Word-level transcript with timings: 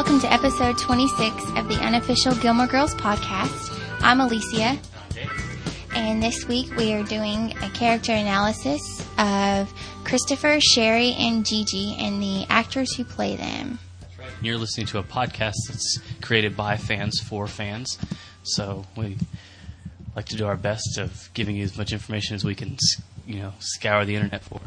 Welcome 0.00 0.20
to 0.20 0.32
episode 0.32 0.78
26 0.78 1.44
of 1.58 1.68
the 1.68 1.78
unofficial 1.82 2.34
Gilmore 2.36 2.66
Girls 2.66 2.94
podcast. 2.94 3.78
I'm 4.00 4.22
Alicia, 4.22 4.78
and 5.94 6.22
this 6.22 6.48
week 6.48 6.74
we 6.74 6.94
are 6.94 7.02
doing 7.02 7.54
a 7.62 7.68
character 7.68 8.12
analysis 8.12 8.80
of 9.18 9.70
Christopher, 10.04 10.58
Sherry, 10.58 11.12
and 11.18 11.44
Gigi 11.44 11.96
and 11.98 12.22
the 12.22 12.46
actors 12.48 12.94
who 12.96 13.04
play 13.04 13.36
them. 13.36 13.78
You're 14.40 14.56
listening 14.56 14.86
to 14.86 15.00
a 15.00 15.02
podcast 15.02 15.56
that's 15.68 15.98
created 16.22 16.56
by 16.56 16.78
fans 16.78 17.20
for 17.20 17.46
fans. 17.46 17.98
So 18.42 18.86
we 18.96 19.18
like 20.16 20.24
to 20.30 20.36
do 20.36 20.46
our 20.46 20.56
best 20.56 20.96
of 20.96 21.28
giving 21.34 21.56
you 21.56 21.64
as 21.64 21.76
much 21.76 21.92
information 21.92 22.36
as 22.36 22.42
we 22.42 22.54
can, 22.54 22.78
you 23.26 23.40
know, 23.40 23.52
scour 23.58 24.06
the 24.06 24.14
internet 24.14 24.44
for. 24.44 24.62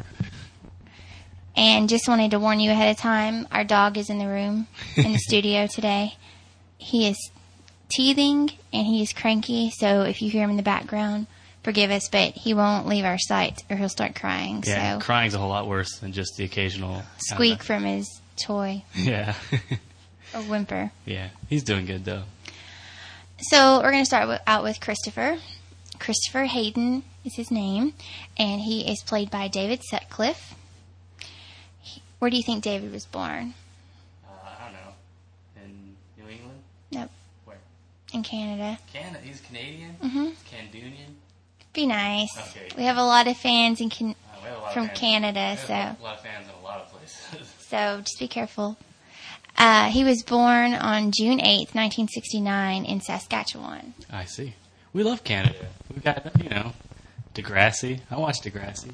And 1.56 1.88
just 1.88 2.08
wanted 2.08 2.32
to 2.32 2.40
warn 2.40 2.58
you 2.60 2.70
ahead 2.72 2.90
of 2.90 2.96
time 2.96 3.46
our 3.52 3.62
dog 3.64 3.96
is 3.96 4.10
in 4.10 4.18
the 4.18 4.26
room, 4.26 4.66
in 4.96 5.12
the 5.12 5.18
studio 5.28 5.66
today. 5.68 6.16
He 6.78 7.08
is 7.08 7.30
teething 7.88 8.50
and 8.72 8.86
he 8.86 9.02
is 9.02 9.12
cranky, 9.12 9.70
so 9.70 10.02
if 10.02 10.20
you 10.20 10.30
hear 10.30 10.42
him 10.44 10.50
in 10.50 10.56
the 10.56 10.62
background, 10.64 11.26
forgive 11.62 11.90
us, 11.92 12.08
but 12.10 12.32
he 12.34 12.54
won't 12.54 12.86
leave 12.88 13.04
our 13.04 13.18
sight 13.18 13.62
or 13.70 13.76
he'll 13.76 13.88
start 13.88 14.14
crying. 14.16 14.64
Yeah, 14.66 14.98
so 14.98 15.04
crying's 15.04 15.34
a 15.34 15.38
whole 15.38 15.48
lot 15.48 15.68
worse 15.68 15.98
than 16.00 16.12
just 16.12 16.36
the 16.36 16.44
occasional 16.44 17.02
squeak 17.18 17.62
from 17.62 17.84
his 17.84 18.20
toy 18.36 18.82
Yeah, 18.94 19.34
or 20.34 20.40
whimper. 20.42 20.90
yeah, 21.04 21.28
he's 21.48 21.62
doing 21.62 21.86
good 21.86 22.04
though. 22.04 22.24
So 23.38 23.76
we're 23.82 23.90
going 23.92 24.02
to 24.02 24.06
start 24.06 24.22
wi- 24.22 24.40
out 24.46 24.62
with 24.64 24.80
Christopher. 24.80 25.38
Christopher 26.00 26.44
Hayden 26.44 27.04
is 27.24 27.36
his 27.36 27.50
name, 27.50 27.94
and 28.36 28.60
he 28.60 28.90
is 28.90 29.02
played 29.02 29.30
by 29.30 29.48
David 29.48 29.82
Sutcliffe. 29.84 30.54
He- 32.24 32.26
Where 32.26 32.30
do 32.30 32.36
you 32.38 32.42
think 32.42 32.62
David 32.64 32.90
was 32.92 33.04
born? 33.04 33.54
Uh, 34.26 34.30
I 34.58 34.64
don't 34.64 34.72
know. 34.72 35.62
In 35.62 35.96
New 36.24 36.30
England, 36.30 36.58
Nope, 36.90 37.10
where? 37.44 37.58
in 38.14 38.22
Canada. 38.22 38.78
Canada. 38.92 39.18
He's 39.22 39.40
Canadian. 39.40 39.96
Mm-hmm. 40.02 40.28
Canadian. 40.50 41.16
Be 41.74 41.86
nice. 41.86 42.30
Okay. 42.38 42.68
We 42.78 42.84
have 42.84 42.96
a 42.96 43.02
lot 43.04 43.26
of 43.26 43.36
fans 43.36 43.80
in 43.80 43.90
can- 43.90 44.14
Uh, 44.32 44.36
we 44.42 44.48
have 44.48 44.58
a 44.58 44.60
lot 44.62 44.72
from 44.72 44.82
of 44.84 44.88
fans. 44.90 45.00
Canada, 45.00 45.56
We 45.60 45.66
so 45.66 45.74
a 45.74 45.96
lot 46.02 46.14
of 46.14 46.20
fans 46.22 46.46
in 46.46 46.54
a 46.62 46.64
lot 46.64 46.80
of 46.80 46.90
places. 46.92 47.48
so 47.68 48.00
just 48.00 48.18
be 48.18 48.28
careful. 48.28 48.76
Uh, 49.58 49.90
he 49.90 50.02
was 50.04 50.22
born 50.22 50.72
on 50.74 51.12
June 51.12 51.40
eighth, 51.40 51.74
nineteen 51.74 52.08
sixty 52.08 52.40
nine, 52.40 52.84
in 52.84 53.00
Saskatchewan. 53.00 53.94
I 54.10 54.24
see. 54.24 54.54
We 54.92 55.02
love 55.02 55.22
Canada. 55.24 55.66
We've 55.92 56.02
got 56.02 56.42
you 56.42 56.48
know, 56.48 56.72
Degrassi. 57.34 58.00
I 58.10 58.16
watched 58.16 58.44
Degrassi. 58.44 58.92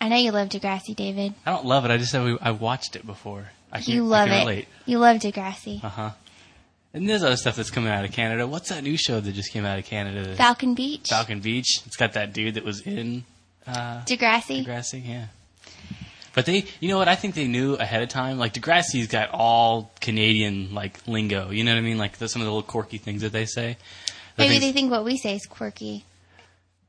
I 0.00 0.08
know 0.08 0.16
you 0.16 0.30
love 0.30 0.48
Degrassi, 0.48 0.94
David. 0.94 1.34
I 1.44 1.50
don't 1.52 1.66
love 1.66 1.84
it. 1.84 1.90
I 1.90 1.96
just 1.98 2.12
said 2.12 2.24
we, 2.24 2.38
I 2.40 2.52
watched 2.52 2.94
it 2.96 3.04
before. 3.06 3.48
I 3.72 3.80
can, 3.80 3.94
You 3.94 4.04
love 4.06 4.28
it. 4.28 4.38
relate. 4.40 4.68
You 4.86 4.98
love 4.98 5.18
Degrassi. 5.18 5.82
Uh 5.82 5.88
huh. 5.88 6.10
And 6.94 7.08
there's 7.08 7.22
other 7.22 7.36
stuff 7.36 7.56
that's 7.56 7.70
coming 7.70 7.90
out 7.92 8.04
of 8.04 8.12
Canada. 8.12 8.46
What's 8.46 8.70
that 8.70 8.82
new 8.82 8.96
show 8.96 9.20
that 9.20 9.32
just 9.32 9.52
came 9.52 9.64
out 9.66 9.78
of 9.78 9.84
Canada? 9.84 10.34
Falcon 10.36 10.74
Beach. 10.74 11.08
Falcon 11.10 11.40
Beach. 11.40 11.80
It's 11.86 11.96
got 11.96 12.14
that 12.14 12.32
dude 12.32 12.54
that 12.54 12.64
was 12.64 12.80
in 12.80 13.24
uh, 13.66 14.02
Degrassi. 14.06 14.64
Degrassi. 14.64 15.06
Yeah. 15.06 15.26
But 16.34 16.46
they, 16.46 16.64
you 16.80 16.88
know 16.88 16.96
what? 16.98 17.08
I 17.08 17.14
think 17.16 17.34
they 17.34 17.46
knew 17.48 17.74
ahead 17.74 18.02
of 18.02 18.08
time. 18.08 18.38
Like 18.38 18.54
Degrassi's 18.54 19.08
got 19.08 19.30
all 19.32 19.90
Canadian 20.00 20.72
like 20.74 21.06
lingo. 21.06 21.50
You 21.50 21.64
know 21.64 21.72
what 21.72 21.78
I 21.78 21.82
mean? 21.82 21.98
Like 21.98 22.18
the, 22.18 22.28
some 22.28 22.40
of 22.40 22.46
the 22.46 22.52
little 22.52 22.62
quirky 22.66 22.98
things 22.98 23.22
that 23.22 23.32
they 23.32 23.44
say. 23.44 23.76
The 24.36 24.44
Maybe 24.44 24.50
things- 24.54 24.62
they 24.62 24.72
think 24.72 24.90
what 24.90 25.04
we 25.04 25.16
say 25.18 25.34
is 25.34 25.44
quirky. 25.46 26.04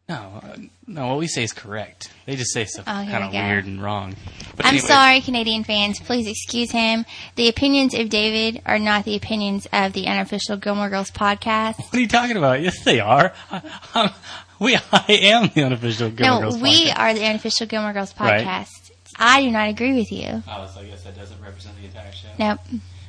No, 0.09 0.41
uh, 0.43 0.57
no. 0.87 1.07
What 1.07 1.19
we 1.19 1.27
say 1.27 1.43
is 1.43 1.53
correct. 1.53 2.11
They 2.25 2.35
just 2.35 2.51
say 2.51 2.65
stuff 2.65 2.85
Oh, 2.87 2.91
kind 2.91 3.23
of 3.23 3.31
we 3.31 3.37
weird 3.37 3.65
and 3.65 3.81
wrong. 3.81 4.15
But 4.55 4.65
I'm 4.65 4.73
anyway, 4.75 4.87
sorry, 4.87 5.21
Canadian 5.21 5.63
fans. 5.63 5.99
Please 5.99 6.27
excuse 6.27 6.71
him. 6.71 7.05
The 7.35 7.47
opinions 7.47 7.93
of 7.93 8.09
David 8.09 8.61
are 8.65 8.79
not 8.79 9.05
the 9.05 9.15
opinions 9.15 9.67
of 9.71 9.93
the 9.93 10.07
unofficial 10.07 10.57
Gilmore 10.57 10.89
Girls 10.89 11.11
podcast. 11.11 11.77
What 11.77 11.93
are 11.95 11.99
you 11.99 12.07
talking 12.07 12.37
about? 12.37 12.61
Yes, 12.61 12.83
they 12.83 12.99
are. 12.99 13.33
I, 13.51 14.13
we, 14.59 14.75
I 14.91 15.05
am 15.07 15.51
the 15.53 15.63
unofficial 15.63 16.09
Gilmore 16.09 16.41
no, 16.41 16.49
Girls 16.49 16.61
we 16.61 16.89
podcast. 16.89 16.99
are 16.99 17.13
the 17.13 17.25
unofficial 17.25 17.67
Gilmore 17.67 17.93
Girls 17.93 18.13
podcast. 18.13 18.19
Right. 18.19 18.45
podcast. 18.45 18.91
I 19.17 19.41
do 19.43 19.51
not 19.51 19.69
agree 19.69 19.95
with 19.95 20.11
you. 20.11 20.43
Oh, 20.47 20.69
so 20.73 20.81
I 20.81 20.85
guess 20.85 21.03
that 21.03 21.15
doesn't 21.15 21.41
represent 21.41 21.75
the 21.77 21.85
entire 21.85 22.11
show. 22.11 22.29
Nope. 22.39 22.59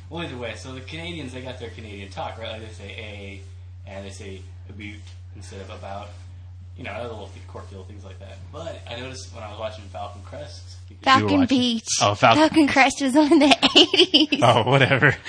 Well, 0.09 0.23
either 0.23 0.37
way, 0.37 0.55
so 0.55 0.73
the 0.73 0.81
Canadians 0.81 1.33
they 1.33 1.41
got 1.41 1.57
their 1.59 1.69
Canadian 1.69 2.09
talk, 2.09 2.37
right? 2.37 2.51
Like 2.51 2.67
they 2.67 2.73
say 2.73 2.89
a, 2.89 3.41
and 3.89 4.05
they 4.05 4.09
say 4.09 4.41
about 4.69 4.95
instead 5.35 5.61
of 5.61 5.69
about. 5.69 6.09
You 6.77 6.83
know, 6.85 6.91
other 6.91 7.09
little 7.09 7.29
quirky 7.47 7.71
little 7.75 7.85
things 7.85 8.03
like 8.03 8.19
that. 8.19 8.37
But 8.51 8.81
I 8.89 8.99
noticed 8.99 9.33
when 9.35 9.43
I 9.43 9.49
was 9.51 9.59
watching 9.59 9.83
Falcon 9.85 10.21
Crest. 10.23 10.63
because 10.89 11.17
you 11.19 11.23
were 11.25 11.29
Falcon 11.29 11.45
Beach. 11.47 11.87
Oh, 12.01 12.15
Falcon. 12.15 12.39
Falcon 12.39 12.67
Crest 12.67 13.01
was 13.01 13.15
on 13.15 13.31
in 13.33 13.39
the 13.39 13.45
80s. 14.31 14.39
Oh, 14.41 14.69
whatever. 14.69 15.15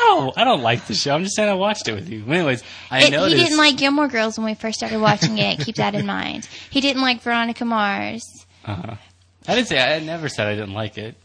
Oh, 0.00 0.32
I 0.36 0.44
don't 0.44 0.62
like 0.62 0.86
the 0.86 0.94
show. 0.94 1.12
I'm 1.12 1.24
just 1.24 1.34
saying 1.34 1.48
I 1.48 1.54
watched 1.54 1.88
it 1.88 1.92
with 1.92 2.08
you. 2.08 2.24
Anyways, 2.28 2.62
I 2.88 3.00
It- 3.00 3.12
he 3.12 3.34
didn't 3.34 3.58
like 3.58 3.76
Gilmore 3.76 4.06
Girls 4.06 4.38
when 4.38 4.44
we 4.46 4.54
first 4.54 4.78
started 4.78 5.00
watching 5.00 5.38
it. 5.38 5.58
Keep 5.58 5.74
that 5.76 5.96
in 5.96 6.06
mind. 6.06 6.48
He 6.70 6.80
didn't 6.80 7.02
like 7.02 7.20
Veronica 7.20 7.64
Mars. 7.64 8.22
Uh-huh. 8.64 8.94
I 9.48 9.54
didn't 9.56 9.66
say. 9.66 9.78
I 9.82 9.98
never 9.98 10.28
said 10.28 10.46
I 10.46 10.54
didn't 10.54 10.72
like 10.72 10.98
it. 10.98 11.16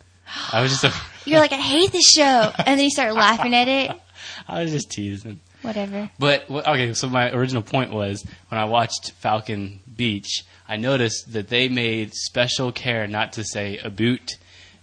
I 0.51 0.61
was 0.63 0.71
just. 0.71 0.83
A, 0.85 0.91
You're 1.29 1.39
like, 1.39 1.51
I 1.51 1.57
hate 1.57 1.91
this 1.91 2.03
show. 2.09 2.51
And 2.57 2.79
then 2.79 2.79
you 2.79 2.89
start 2.89 3.13
laughing 3.13 3.53
at 3.53 3.67
it. 3.67 3.91
I 4.47 4.63
was 4.63 4.71
just 4.71 4.89
teasing. 4.89 5.39
Whatever. 5.63 6.11
But 6.19 6.49
okay, 6.49 6.93
so 6.93 7.09
my 7.09 7.31
original 7.31 7.63
point 7.63 7.91
was 7.91 8.23
when 8.49 8.59
I 8.59 8.65
watched 8.65 9.11
Falcon 9.13 9.79
Beach, 9.95 10.43
I 10.67 10.77
noticed 10.77 11.33
that 11.33 11.49
they 11.49 11.69
made 11.69 12.13
special 12.13 12.71
care 12.71 13.07
not 13.07 13.33
to 13.33 13.43
say 13.43 13.79
a 13.79 13.89
boot 13.89 14.37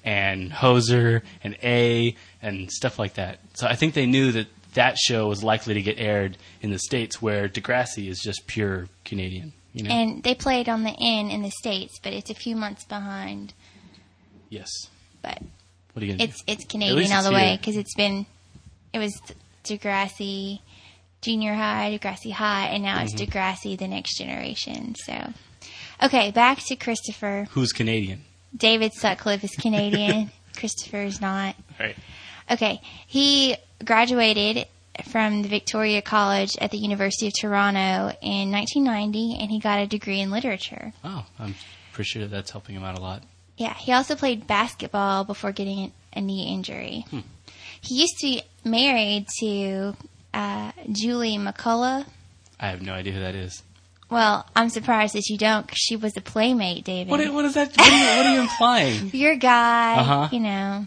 and 0.05 0.51
hoser 0.51 1.23
and 1.45 1.57
a 1.63 2.17
and 2.43 2.71
stuff 2.71 2.99
like 2.99 3.15
that. 3.15 3.39
So 3.55 3.67
I 3.67 3.75
think 3.77 3.95
they 3.95 4.07
knew 4.07 4.33
that 4.33 4.47
that 4.75 4.99
show 4.99 5.29
was 5.29 5.43
likely 5.45 5.75
to 5.75 5.83
get 5.83 5.99
aired 5.99 6.37
in 6.63 6.71
the 6.71 6.79
states 6.79 7.21
where 7.21 7.49
Degrassi 7.49 8.09
is 8.09 8.21
just 8.21 8.47
pure 8.47 8.89
Canadian. 9.05 9.53
You 9.73 9.85
know? 9.85 9.91
And 9.91 10.23
they 10.23 10.35
played 10.35 10.69
on 10.69 10.83
the 10.83 10.97
N 11.01 11.31
in 11.31 11.43
the 11.43 11.51
States, 11.51 11.99
but 12.03 12.13
it's 12.13 12.31
a 12.31 12.35
few 12.35 12.57
months 12.57 12.85
behind. 12.85 13.53
yes. 14.49 14.69
But 15.23 15.39
What 15.93 16.03
are 16.03 16.07
you 16.07 16.13
gonna 16.13 16.25
it's 16.25 16.43
it's 16.47 16.65
Canadian 16.65 17.13
all 17.13 17.23
the 17.23 17.33
way 17.33 17.57
because 17.61 17.77
it's 17.77 17.95
been 17.95 18.25
it 18.93 18.99
was 18.99 19.21
Degrassi 19.65 20.61
Junior 21.23 21.55
High, 21.55 21.99
Degrassi 21.99 22.33
High, 22.33 22.67
and 22.69 22.83
now 22.83 23.03
it's 23.03 23.15
Mm-hmm. 23.15 23.31
Degrassi 23.31 23.79
the 23.79 23.89
Next 23.89 24.17
Generation. 24.19 24.95
So, 25.05 25.33
okay, 26.03 26.31
back 26.31 26.59
to 26.67 26.77
Christopher. 26.77 27.47
Who's 27.51 27.73
Canadian? 27.73 28.23
David 28.57 28.93
Sutcliffe 28.95 29.45
is 29.45 29.51
Canadian. 29.53 30.31
Christopher 30.57 31.03
is 31.03 31.21
not. 31.21 31.55
Right. 31.79 31.97
Okay, 32.51 32.81
he 33.07 33.57
graduated 33.85 34.67
from 35.09 35.43
the 35.43 35.49
Victoria 35.49 36.03
College 36.03 36.57
at 36.61 36.71
the 36.73 36.79
University 36.79 37.29
of 37.29 37.33
Toronto 37.39 38.13
in 38.21 38.51
1990, 38.51 39.39
and 39.41 39.51
he 39.51 39.61
got 39.61 39.79
a 39.81 39.87
degree 39.87 40.21
in 40.21 40.31
literature. 40.31 40.93
Oh, 41.05 41.25
I'm 41.39 41.55
pretty 41.93 42.09
sure 42.09 42.27
that's 42.27 42.51
helping 42.51 42.75
him 42.75 42.83
out 42.85 42.99
a 42.99 43.01
lot. 43.01 43.23
Yeah, 43.57 43.75
he 43.75 43.93
also 43.93 44.17
played 44.17 44.47
basketball 44.47 45.25
before 45.25 45.53
getting 45.53 45.93
a 46.15 46.21
knee 46.21 46.53
injury. 46.53 47.05
Hmm. 47.11 47.21
He 47.83 48.01
used 48.01 48.19
to 48.21 48.27
be 48.27 48.43
married 48.65 49.27
to 49.41 49.95
uh, 50.35 50.73
Julie 50.91 51.39
McCullough. 51.39 52.07
I 52.59 52.69
have 52.69 52.83
no 52.83 52.93
idea 52.93 53.13
who 53.15 53.21
that 53.21 53.35
is. 53.35 53.63
Well, 54.11 54.47
I'm 54.57 54.71
surprised 54.71 55.15
that 55.15 55.29
you 55.29 55.39
don't, 55.39 55.65
because 55.67 55.79
she 55.79 55.97
was 55.97 56.17
a 56.17 56.21
playmate, 56.21 56.85
David. 56.85 57.11
What, 57.11 57.21
what 57.33 57.45
is 57.45 57.55
that? 57.55 57.77
What 57.77 57.93
are 57.93 57.97
you, 57.97 58.17
what 58.17 58.27
are 58.27 58.35
you 58.35 58.41
implying? 58.41 59.11
Your 59.13 59.37
guy, 59.37 59.95
Uh-huh. 59.97 60.29
you 60.33 60.41
know. 60.41 60.87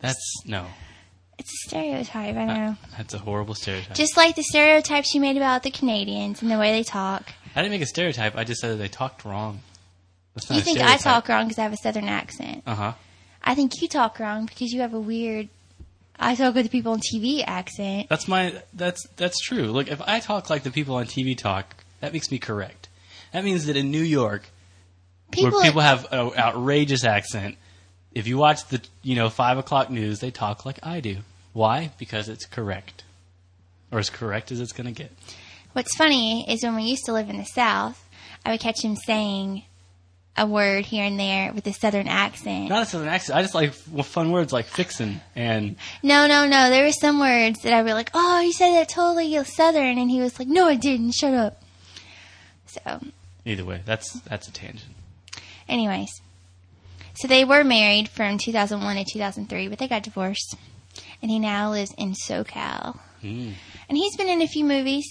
That's 0.00 0.42
no. 0.46 0.66
It's 1.38 1.50
a 1.52 1.68
stereotype, 1.68 2.34
I 2.34 2.44
know. 2.46 2.76
That's 2.96 3.12
a 3.12 3.18
horrible 3.18 3.54
stereotype. 3.54 3.94
Just 3.94 4.16
like 4.16 4.36
the 4.36 4.42
stereotypes 4.42 5.14
you 5.14 5.20
made 5.20 5.36
about 5.36 5.62
the 5.64 5.70
Canadians 5.70 6.40
and 6.40 6.50
the 6.50 6.58
way 6.58 6.72
they 6.72 6.82
talk. 6.82 7.30
I 7.54 7.60
didn't 7.60 7.72
make 7.72 7.82
a 7.82 7.86
stereotype. 7.86 8.36
I 8.36 8.44
just 8.44 8.60
said 8.62 8.70
that 8.72 8.76
they 8.76 8.88
talked 8.88 9.24
wrong. 9.26 9.60
You 10.50 10.60
think 10.60 10.80
I 10.80 10.96
talk 10.96 11.28
wrong 11.28 11.44
because 11.46 11.58
I 11.58 11.62
have 11.62 11.72
a 11.72 11.76
southern 11.78 12.08
accent. 12.08 12.62
Uh 12.66 12.74
huh. 12.74 12.92
I 13.42 13.54
think 13.54 13.80
you 13.82 13.88
talk 13.88 14.18
wrong 14.18 14.46
because 14.46 14.72
you 14.72 14.80
have 14.80 14.92
a 14.94 15.00
weird, 15.00 15.48
I 16.18 16.34
talk 16.34 16.54
with 16.54 16.64
the 16.64 16.70
people 16.70 16.92
on 16.92 17.00
TV 17.00 17.44
accent. 17.46 18.08
That's 18.08 18.26
my. 18.26 18.62
That's 18.72 19.06
that's 19.16 19.38
true. 19.40 19.66
Look, 19.66 19.88
if 19.88 20.00
I 20.02 20.20
talk 20.20 20.48
like 20.50 20.62
the 20.62 20.70
people 20.70 20.96
on 20.96 21.06
TV 21.06 21.36
talk, 21.36 21.76
that 22.00 22.12
makes 22.12 22.30
me 22.30 22.38
correct. 22.38 22.88
That 23.32 23.44
means 23.44 23.66
that 23.66 23.76
in 23.76 23.90
New 23.90 24.02
York, 24.02 24.50
People, 25.30 25.58
where 25.58 25.64
people 25.64 25.82
have 25.82 26.06
an 26.10 26.32
outrageous 26.38 27.04
accent, 27.04 27.56
if 28.14 28.26
you 28.26 28.38
watch 28.38 28.66
the 28.68 28.80
you 29.02 29.14
know 29.14 29.28
five 29.28 29.58
o'clock 29.58 29.90
news, 29.90 30.20
they 30.20 30.30
talk 30.30 30.64
like 30.64 30.78
I 30.82 31.00
do. 31.00 31.18
Why? 31.52 31.90
Because 31.98 32.28
it's 32.28 32.46
correct, 32.46 33.04
or 33.90 33.98
as 33.98 34.10
correct 34.10 34.52
as 34.52 34.60
it's 34.60 34.72
going 34.72 34.86
to 34.86 34.92
get. 34.92 35.12
What's 35.72 35.94
funny 35.96 36.50
is 36.50 36.62
when 36.62 36.76
we 36.76 36.84
used 36.84 37.04
to 37.06 37.12
live 37.12 37.28
in 37.28 37.36
the 37.36 37.44
South, 37.44 38.08
I 38.44 38.50
would 38.52 38.60
catch 38.60 38.82
him 38.82 38.96
saying 38.96 39.64
a 40.38 40.46
word 40.46 40.84
here 40.84 41.04
and 41.04 41.18
there 41.18 41.52
with 41.52 41.66
a 41.66 41.72
southern 41.72 42.08
accent. 42.08 42.68
Not 42.68 42.82
a 42.82 42.86
southern 42.86 43.08
accent. 43.08 43.38
I 43.38 43.42
just 43.42 43.54
like 43.54 43.72
fun 43.72 44.32
words 44.32 44.52
like 44.52 44.66
fixin' 44.66 45.20
and 45.34 45.76
No, 46.02 46.26
no, 46.26 46.46
no. 46.46 46.68
There 46.70 46.84
were 46.84 46.92
some 46.92 47.18
words 47.20 47.62
that 47.62 47.72
I 47.72 47.82
be 47.82 47.92
like, 47.92 48.10
oh, 48.14 48.40
you 48.40 48.52
said 48.52 48.72
that 48.74 48.88
totally 48.88 49.42
southern. 49.44 49.98
And 49.98 50.10
he 50.10 50.20
was 50.20 50.38
like, 50.38 50.48
no, 50.48 50.66
I 50.66 50.74
didn't. 50.76 51.12
Shut 51.12 51.34
up. 51.34 51.62
So, 52.66 53.00
either 53.44 53.64
way, 53.64 53.80
that's 53.86 54.12
that's 54.20 54.48
a 54.48 54.52
tangent. 54.52 54.92
anyways. 55.68 56.20
So 57.14 57.26
they 57.28 57.44
were 57.46 57.64
married 57.64 58.08
from 58.10 58.36
2001 58.36 58.96
to 58.96 59.04
2003, 59.04 59.68
but 59.68 59.78
they 59.78 59.88
got 59.88 60.02
divorced. 60.02 60.54
and 61.22 61.30
he 61.30 61.38
now 61.38 61.70
lives 61.70 61.94
in 61.96 62.12
SoCal. 62.12 62.98
Mm. 63.22 63.54
And 63.88 63.96
he's 63.96 64.16
been 64.16 64.28
in 64.28 64.42
a 64.42 64.46
few 64.46 64.64
movies, 64.64 65.06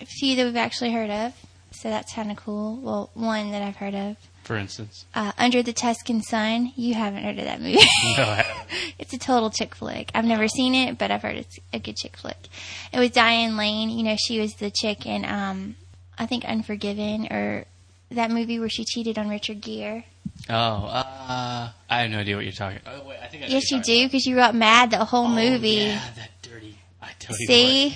a 0.00 0.06
few 0.06 0.36
that 0.36 0.44
we've 0.46 0.56
actually 0.56 0.92
heard 0.92 1.10
of. 1.10 1.34
So 1.72 1.90
that's 1.90 2.14
kind 2.14 2.30
of 2.30 2.38
cool. 2.38 2.76
Well, 2.76 3.10
one 3.14 3.50
that 3.50 3.62
I've 3.62 3.76
heard 3.76 3.94
of. 3.94 4.16
For 4.50 4.56
instance. 4.56 5.06
Uh, 5.14 5.30
Under 5.38 5.62
the 5.62 5.72
Tuscan 5.72 6.22
Sun. 6.22 6.72
You 6.74 6.94
haven't 6.94 7.22
heard 7.22 7.38
of 7.38 7.44
that 7.44 7.60
movie. 7.60 7.78
No, 8.18 8.24
I 8.24 8.42
haven't. 8.42 8.94
it's 8.98 9.12
a 9.12 9.18
total 9.18 9.48
chick 9.48 9.76
flick. 9.76 10.10
I've 10.12 10.24
never 10.24 10.48
seen 10.48 10.74
it, 10.74 10.98
but 10.98 11.12
I've 11.12 11.22
heard 11.22 11.36
it's 11.36 11.60
a 11.72 11.78
good 11.78 11.96
chick 11.96 12.16
flick. 12.16 12.48
It 12.92 12.98
was 12.98 13.10
Diane 13.12 13.56
Lane. 13.56 13.90
You 13.90 14.02
know, 14.02 14.16
she 14.18 14.40
was 14.40 14.54
the 14.54 14.72
chick 14.72 15.06
in, 15.06 15.24
um, 15.24 15.76
I 16.18 16.26
think, 16.26 16.44
Unforgiven 16.44 17.28
or 17.30 17.64
that 18.10 18.32
movie 18.32 18.58
where 18.58 18.68
she 18.68 18.84
cheated 18.84 19.18
on 19.18 19.28
Richard 19.28 19.60
Gere. 19.60 20.04
Oh, 20.48 20.52
uh, 20.54 21.70
I 21.88 22.00
have 22.00 22.10
no 22.10 22.18
idea 22.18 22.34
what 22.34 22.44
you're 22.44 22.50
talking. 22.50 22.80
Oh 22.88 23.06
wait, 23.06 23.18
I 23.22 23.28
think 23.28 23.44
I 23.44 23.46
Yes, 23.46 23.70
you 23.70 23.80
do 23.80 24.06
because 24.08 24.26
you 24.26 24.34
got 24.34 24.56
mad 24.56 24.90
the 24.90 25.04
whole. 25.04 25.26
Oh, 25.26 25.28
movie. 25.28 25.68
yeah, 25.74 26.02
that 26.16 26.30
dirty. 26.42 26.76
I 27.00 27.10
totally 27.20 27.46
See? 27.46 27.88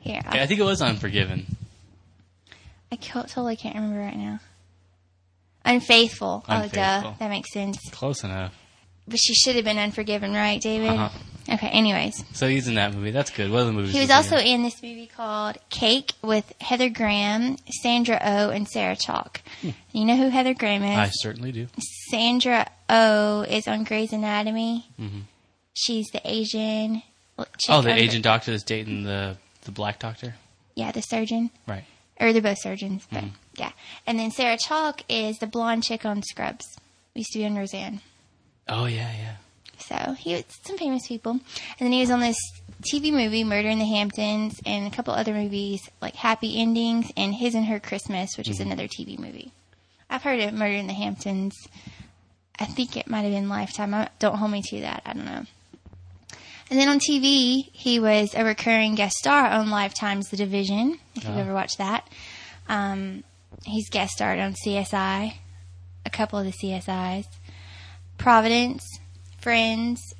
Here, 0.00 0.20
Yeah, 0.24 0.42
I 0.42 0.46
think 0.48 0.58
it 0.58 0.64
was 0.64 0.82
Unforgiven. 0.82 1.46
I 2.90 2.96
totally 2.96 3.54
can't 3.54 3.76
remember 3.76 4.00
right 4.00 4.16
now. 4.16 4.40
Unfaithful. 5.64 6.44
Oh, 6.48 6.68
duh. 6.68 7.12
That 7.18 7.28
makes 7.28 7.52
sense. 7.52 7.78
Close 7.90 8.24
enough. 8.24 8.54
But 9.06 9.18
she 9.18 9.34
should 9.34 9.56
have 9.56 9.64
been 9.64 9.78
Unforgiven, 9.78 10.32
right, 10.34 10.60
David? 10.60 10.90
Uh-huh. 10.90 11.18
Okay, 11.54 11.68
anyways. 11.68 12.24
So 12.32 12.46
he's 12.48 12.68
in 12.68 12.74
that 12.74 12.94
movie. 12.94 13.10
That's 13.10 13.30
good. 13.30 13.50
What 13.50 13.62
other 13.62 13.72
movies? 13.72 13.92
He 13.92 14.00
was 14.00 14.10
also 14.10 14.36
in? 14.36 14.46
in 14.46 14.62
this 14.62 14.82
movie 14.82 15.06
called 15.08 15.56
Cake 15.68 16.12
with 16.22 16.52
Heather 16.60 16.88
Graham, 16.88 17.56
Sandra 17.82 18.20
O, 18.22 18.50
and 18.50 18.68
Sarah 18.68 18.94
Chalke. 18.94 19.40
You 19.92 20.04
know 20.04 20.16
who 20.16 20.28
Heather 20.28 20.54
Graham 20.54 20.84
is? 20.84 20.94
Hmm. 20.94 21.00
I 21.00 21.08
certainly 21.12 21.50
do. 21.50 21.66
Sandra 22.10 22.70
O 22.88 23.42
is 23.48 23.66
on 23.66 23.82
Grey's 23.84 24.12
Anatomy. 24.12 24.86
Mm-hmm. 25.00 25.20
She's 25.74 26.08
the 26.10 26.20
Asian. 26.24 27.02
Oh, 27.68 27.80
the 27.82 27.92
Asian 27.94 28.22
doctor 28.22 28.50
that's 28.52 28.62
dating 28.62 29.04
the 29.04 29.36
the 29.64 29.72
black 29.72 29.98
doctor. 29.98 30.34
Yeah, 30.76 30.92
the 30.92 31.00
surgeon. 31.02 31.50
Right. 31.66 31.84
Or 32.20 32.32
they're 32.32 32.42
both 32.42 32.60
surgeons, 32.60 33.06
but 33.10 33.24
Mm-hmm. 33.24 33.34
Yeah. 33.60 33.72
And 34.06 34.18
then 34.18 34.30
Sarah 34.30 34.56
Chalke 34.58 35.02
is 35.08 35.38
the 35.38 35.46
blonde 35.46 35.84
chick 35.84 36.04
on 36.06 36.22
Scrubs. 36.22 36.66
We 37.14 37.20
used 37.20 37.32
to 37.32 37.38
be 37.40 37.44
on 37.46 37.56
Roseanne. 37.56 38.00
Oh 38.68 38.86
yeah, 38.86 39.10
yeah. 39.12 39.34
So 39.78 40.12
he 40.14 40.34
was 40.34 40.44
some 40.64 40.78
famous 40.78 41.06
people. 41.06 41.32
And 41.32 41.40
then 41.80 41.92
he 41.92 42.00
was 42.00 42.10
on 42.10 42.20
this 42.20 42.36
TV 42.82 43.12
movie, 43.12 43.44
Murder 43.44 43.68
in 43.68 43.78
the 43.78 43.84
Hamptons, 43.84 44.60
and 44.64 44.86
a 44.86 44.94
couple 44.96 45.12
other 45.12 45.34
movies 45.34 45.80
like 46.00 46.14
Happy 46.16 46.58
Endings 46.60 47.10
and 47.16 47.34
His 47.34 47.54
and 47.54 47.66
Her 47.66 47.80
Christmas, 47.80 48.36
which 48.38 48.48
is 48.48 48.60
another 48.60 48.86
TV 48.88 49.18
movie. 49.18 49.52
I've 50.08 50.22
heard 50.22 50.40
of 50.40 50.54
Murder 50.54 50.76
in 50.76 50.86
the 50.86 50.92
Hamptons. 50.94 51.54
I 52.58 52.64
think 52.66 52.96
it 52.96 53.08
might 53.08 53.22
have 53.22 53.32
been 53.32 53.48
Lifetime. 53.48 53.92
I, 53.94 54.08
don't 54.18 54.36
hold 54.36 54.50
me 54.52 54.62
to 54.62 54.80
that. 54.82 55.02
I 55.06 55.12
don't 55.14 55.24
know. 55.26 55.44
And 56.70 56.78
then 56.78 56.88
on 56.88 57.00
TV, 57.00 57.68
he 57.72 57.98
was 57.98 58.34
a 58.34 58.44
recurring 58.44 58.94
guest 58.94 59.16
star 59.16 59.46
on 59.48 59.70
Lifetime's 59.70 60.28
The 60.28 60.36
Division, 60.36 60.98
if 61.16 61.24
you've 61.24 61.36
Oh. 61.36 61.40
ever 61.40 61.52
watched 61.54 61.78
that. 61.78 62.06
Um, 62.68 63.24
he's 63.64 63.88
guest 63.90 64.12
starred 64.12 64.38
on 64.38 64.54
CSI, 64.54 65.34
a 66.04 66.10
couple 66.10 66.38
of 66.38 66.46
the 66.46 66.52
CSIs, 66.52 67.26
Providence, 68.18 68.84
Friends, 69.38 70.14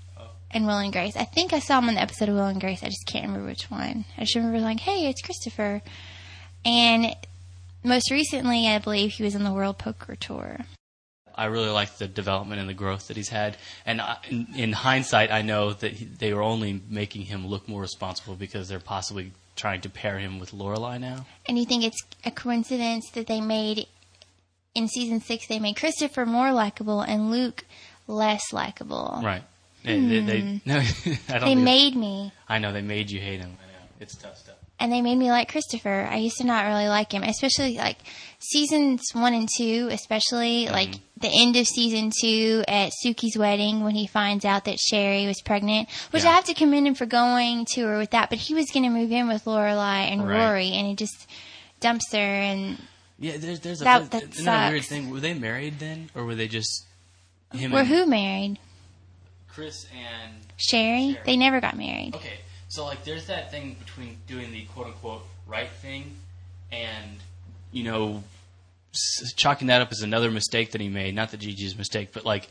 and 0.51 0.67
Will 0.67 0.79
and 0.79 0.93
Grace. 0.93 1.17
I 1.17 1.25
think 1.25 1.53
I 1.53 1.59
saw 1.59 1.79
him 1.79 1.89
on 1.89 1.95
the 1.95 2.01
episode 2.01 2.29
of 2.29 2.35
Will 2.35 2.47
and 2.47 2.61
Grace. 2.61 2.83
I 2.83 2.87
just 2.87 3.07
can't 3.07 3.27
remember 3.27 3.47
which 3.47 3.71
one. 3.71 4.05
I 4.17 4.23
just 4.23 4.35
remember 4.35 4.61
like, 4.61 4.81
hey, 4.81 5.09
it's 5.09 5.23
Christopher. 5.23 5.83
And 6.65 7.15
most 7.85 8.11
recently, 8.11 8.69
I 8.69 8.79
believe 8.79 9.13
he 9.13 9.23
was 9.23 9.37
on 9.37 9.45
the 9.45 9.53
World 9.53 9.79
Poker 9.79 10.17
Tour. 10.17 10.61
I 11.35 11.47
really 11.47 11.71
like 11.71 11.97
the 11.97 12.09
development 12.09 12.61
and 12.61 12.69
the 12.69 12.75
growth 12.75 13.09
that 13.09 13.17
he's 13.17 13.29
had. 13.29 13.57
And 13.87 14.01
I, 14.01 14.19
in, 14.29 14.49
in 14.55 14.73
hindsight, 14.73 15.31
I 15.31 15.43
know 15.43 15.73
that 15.73 15.93
he, 15.93 16.05
they 16.05 16.35
were 16.35 16.43
only 16.43 16.83
making 16.89 17.23
him 17.23 17.47
look 17.47 17.69
more 17.69 17.81
responsible 17.81 18.35
because 18.35 18.69
they're 18.69 18.81
possibly 18.81 19.33
trying 19.57 19.81
to 19.83 19.89
pair 19.91 20.19
him 20.19 20.39
with 20.39 20.53
Lorelai 20.53 21.01
now. 21.01 21.27
And 21.47 21.59
you 21.59 21.65
think 21.67 21.85
it's 21.85 22.03
a 22.25 22.31
coincidence 22.31 23.11
that 23.11 23.27
they 23.27 23.41
made 23.41 23.87
in 24.75 24.89
season 24.89 25.21
six 25.21 25.47
they 25.47 25.59
made 25.59 25.77
Christopher 25.77 26.25
more 26.27 26.53
likable 26.53 27.01
and 27.01 27.31
Luke 27.31 27.65
less 28.07 28.53
likable. 28.53 29.21
Right. 29.23 29.43
They, 29.85 29.99
they, 29.99 30.21
they, 30.21 30.61
no, 30.67 30.77
I 30.79 30.83
don't. 30.83 30.87
Hmm. 30.87 31.33
They 31.33 31.39
think- 31.41 31.61
made 31.61 31.97
me, 31.97 32.33
I 32.49 32.59
know 32.59 32.73
they 32.73 32.83
made 32.83 33.11
you 33.11 33.21
hate 33.21 33.41
him. 33.41 33.57
I 33.63 33.67
know 33.67 33.89
it's 33.99 34.15
tough 34.15 34.37
stuff. 34.39 34.57
And 34.81 34.91
they 34.91 35.03
made 35.03 35.19
me 35.19 35.31
like 35.31 35.51
Christopher. 35.51 36.09
I 36.11 36.17
used 36.17 36.39
to 36.39 36.45
not 36.45 36.65
really 36.65 36.89
like 36.89 37.13
him, 37.13 37.23
especially 37.23 37.77
like 37.77 37.99
seasons 38.39 39.03
one 39.13 39.35
and 39.35 39.49
two, 39.57 39.89
especially 39.93 40.65
mm-hmm. 40.65 40.73
like 40.73 40.95
the 41.21 41.29
end 41.29 41.55
of 41.57 41.67
season 41.67 42.11
two 42.19 42.65
at 42.67 42.93
Sookie's 43.05 43.37
wedding 43.37 43.85
when 43.85 43.95
he 43.95 44.07
finds 44.07 44.47
out 44.47 44.65
that 44.65 44.79
Sherry 44.81 45.27
was 45.27 45.43
pregnant. 45.43 45.91
Which 46.13 46.25
Yeah. 46.25 46.31
I 46.31 46.33
have 46.33 46.47
to 46.47 46.55
commend 46.55 46.87
him 46.87 46.95
for 46.95 47.05
going 47.05 47.67
to 47.75 47.83
her 47.87 47.99
with 47.99 48.13
that. 48.13 48.31
But 48.31 48.39
he 48.39 48.55
was 48.55 48.71
going 48.73 48.85
to 48.85 48.89
move 48.89 49.13
in 49.13 49.29
with 49.29 49.45
Lorelai 49.45 50.11
and 50.11 50.27
Right. 50.27 50.49
Rory, 50.49 50.71
and 50.73 50.87
he 50.87 50.97
just 50.97 51.29
dumps 51.81 52.11
her 52.13 52.19
and 52.19 52.79
Yeah, 53.19 53.37
there's 53.37 53.61
there's 53.61 53.83
a 53.83 53.85
That- 53.85 54.11
that 54.13 54.39
another 54.39 54.73
weird 54.73 54.85
thing. 54.87 55.11
Were 55.11 55.21
they 55.21 55.35
married 55.35 55.79
then, 55.79 56.09
or 56.15 56.25
were 56.25 56.35
they 56.35 56.49
just 56.49 56.87
him 57.53 57.71
were 57.73 57.85
who 57.85 58.07
married? 58.07 58.59
Chris 59.49 59.85
and 59.93 60.37
Sherry? 60.57 61.13
Sherry. 61.13 61.19
They 61.27 61.37
never 61.37 61.61
got 61.61 61.77
married. 61.77 62.15
Okay, 62.15 62.39
so 62.71 62.85
like 62.87 63.05
there's 63.05 63.27
that 63.27 63.51
thing 63.51 63.77
between 63.79 64.17
doing 64.27 64.51
the 64.53 64.63
quote 64.73 64.87
unquote 64.87 65.23
right 65.47 65.69
thing 65.83 66.17
and 66.73 67.19
you 67.73 67.85
know 67.85 68.23
s- 68.95 69.33
chalking 69.37 69.67
that 69.67 69.83
up 69.83 69.89
as 69.93 70.01
another 70.01 70.31
mistake 70.31 70.73
that 70.73 70.81
he 70.81 70.89
made. 70.89 71.15
Not 71.15 71.31
that 71.33 71.41
Gigi's 71.41 71.77
mistake, 71.77 72.11
but 72.13 72.25
like 72.25 72.49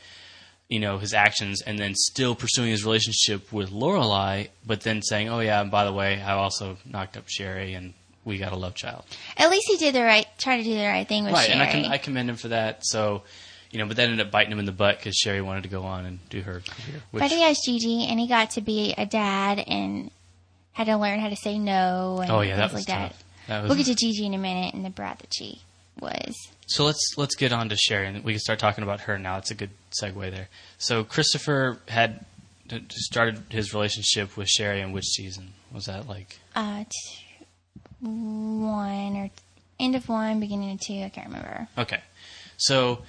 you 0.67 0.79
know 0.79 0.97
his 0.99 1.13
actions, 1.13 1.61
and 1.63 1.79
then 1.79 1.95
still 1.95 2.35
pursuing 2.35 2.69
his 2.69 2.85
relationship 2.85 3.51
with 3.51 3.71
Lorelai, 3.71 4.49
but 4.65 4.81
then 4.81 5.01
saying, 5.01 5.27
"Oh 5.29 5.39
yeah, 5.39 5.61
and 5.61 5.71
by 5.71 5.83
the 5.85 5.93
way, 5.93 6.21
I 6.21 6.33
also 6.33 6.77
knocked 6.85 7.17
up 7.17 7.23
Sherry, 7.27 7.73
and 7.73 7.93
we 8.23 8.37
got 8.37 8.51
a 8.51 8.55
love 8.55 8.75
child." 8.75 9.05
At 9.37 9.49
least 9.49 9.67
he 9.67 9.77
did 9.77 9.95
the 9.95 10.03
right, 10.03 10.27
try 10.37 10.57
to 10.57 10.63
do 10.63 10.75
the 10.77 10.85
right 10.85 11.07
thing 11.07 11.23
with 11.23 11.33
right, 11.33 11.47
Sherry. 11.49 11.59
and 11.59 11.87
I, 11.87 11.93
I 11.93 11.97
commend 11.97 12.29
him 12.29 12.35
for 12.35 12.49
that. 12.49 12.85
So. 12.85 13.23
You 13.71 13.79
know, 13.79 13.85
but 13.85 13.97
that 13.97 14.03
ended 14.09 14.25
up 14.25 14.31
biting 14.31 14.51
him 14.51 14.59
in 14.59 14.65
the 14.65 14.71
butt 14.71 14.97
because 14.97 15.15
Sherry 15.15 15.41
wanted 15.41 15.63
to 15.63 15.69
go 15.69 15.83
on 15.83 16.05
and 16.05 16.19
do 16.29 16.41
her 16.41 16.61
career. 16.61 17.01
Which, 17.11 17.21
but 17.21 17.29
he 17.31 17.41
has 17.41 17.59
Gigi, 17.63 18.05
and 18.07 18.19
he 18.19 18.27
got 18.27 18.51
to 18.51 18.61
be 18.61 18.93
a 18.97 19.05
dad 19.05 19.59
and 19.59 20.09
had 20.71 20.85
to 20.87 20.95
learn 20.97 21.19
how 21.19 21.29
to 21.29 21.35
say 21.35 21.59
no 21.59 22.19
and 22.21 22.31
oh 22.31 22.41
yeah, 22.41 22.55
that 22.57 22.73
was 22.73 22.87
like 22.87 22.87
tough. 22.87 23.17
that. 23.47 23.47
That 23.47 23.61
was 23.61 23.69
We'll 23.69 23.77
get 23.77 23.85
to 23.87 23.95
Gigi 23.95 24.25
in 24.25 24.33
a 24.33 24.37
minute 24.37 24.73
and 24.73 24.83
the 24.85 24.89
brat 24.89 25.19
that 25.19 25.33
she 25.33 25.61
was. 25.99 26.35
So 26.67 26.85
let's 26.85 27.13
let's 27.17 27.35
get 27.35 27.51
on 27.51 27.69
to 27.69 27.75
Sherry, 27.75 28.07
and 28.07 28.23
we 28.23 28.33
can 28.33 28.39
start 28.39 28.57
talking 28.59 28.83
about 28.83 29.01
her 29.01 29.17
now. 29.19 29.37
It's 29.37 29.51
a 29.51 29.55
good 29.55 29.71
segue 30.01 30.31
there. 30.31 30.47
So 30.77 31.03
Christopher 31.03 31.79
had 31.87 32.25
started 32.89 33.43
his 33.49 33.73
relationship 33.73 34.35
with 34.37 34.47
Sherry 34.47 34.81
in 34.81 34.91
which 34.93 35.05
season 35.05 35.53
was 35.71 35.85
that? 35.85 36.07
Like 36.07 36.39
Uh, 36.55 36.83
t- 36.85 37.45
one 38.01 39.15
or 39.17 39.29
end 39.79 39.95
of 39.95 40.07
one, 40.09 40.39
beginning 40.39 40.71
of 40.71 40.79
two. 40.79 41.01
I 41.03 41.09
can't 41.09 41.27
remember. 41.27 41.67
okay, 41.77 42.01
so 42.57 43.03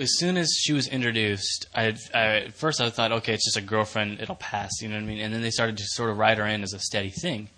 as 0.00 0.18
soon 0.18 0.36
as 0.36 0.50
she 0.58 0.72
was 0.72 0.88
introduced, 0.88 1.66
I, 1.74 1.96
I 2.14 2.20
at 2.36 2.54
first 2.54 2.80
I 2.80 2.90
thought, 2.90 3.12
okay, 3.12 3.34
it's 3.34 3.44
just 3.44 3.56
a 3.56 3.62
girlfriend, 3.62 4.20
it'll 4.20 4.34
pass, 4.34 4.70
you 4.80 4.88
know 4.88 4.96
what 4.96 5.02
I 5.02 5.06
mean? 5.06 5.20
And 5.20 5.32
then 5.32 5.42
they 5.42 5.50
started 5.50 5.76
to 5.78 5.84
sort 5.86 6.10
of 6.10 6.18
write 6.18 6.38
her 6.38 6.46
in 6.46 6.62
as 6.62 6.72
a 6.72 6.78
steady 6.78 7.10
thing. 7.10 7.48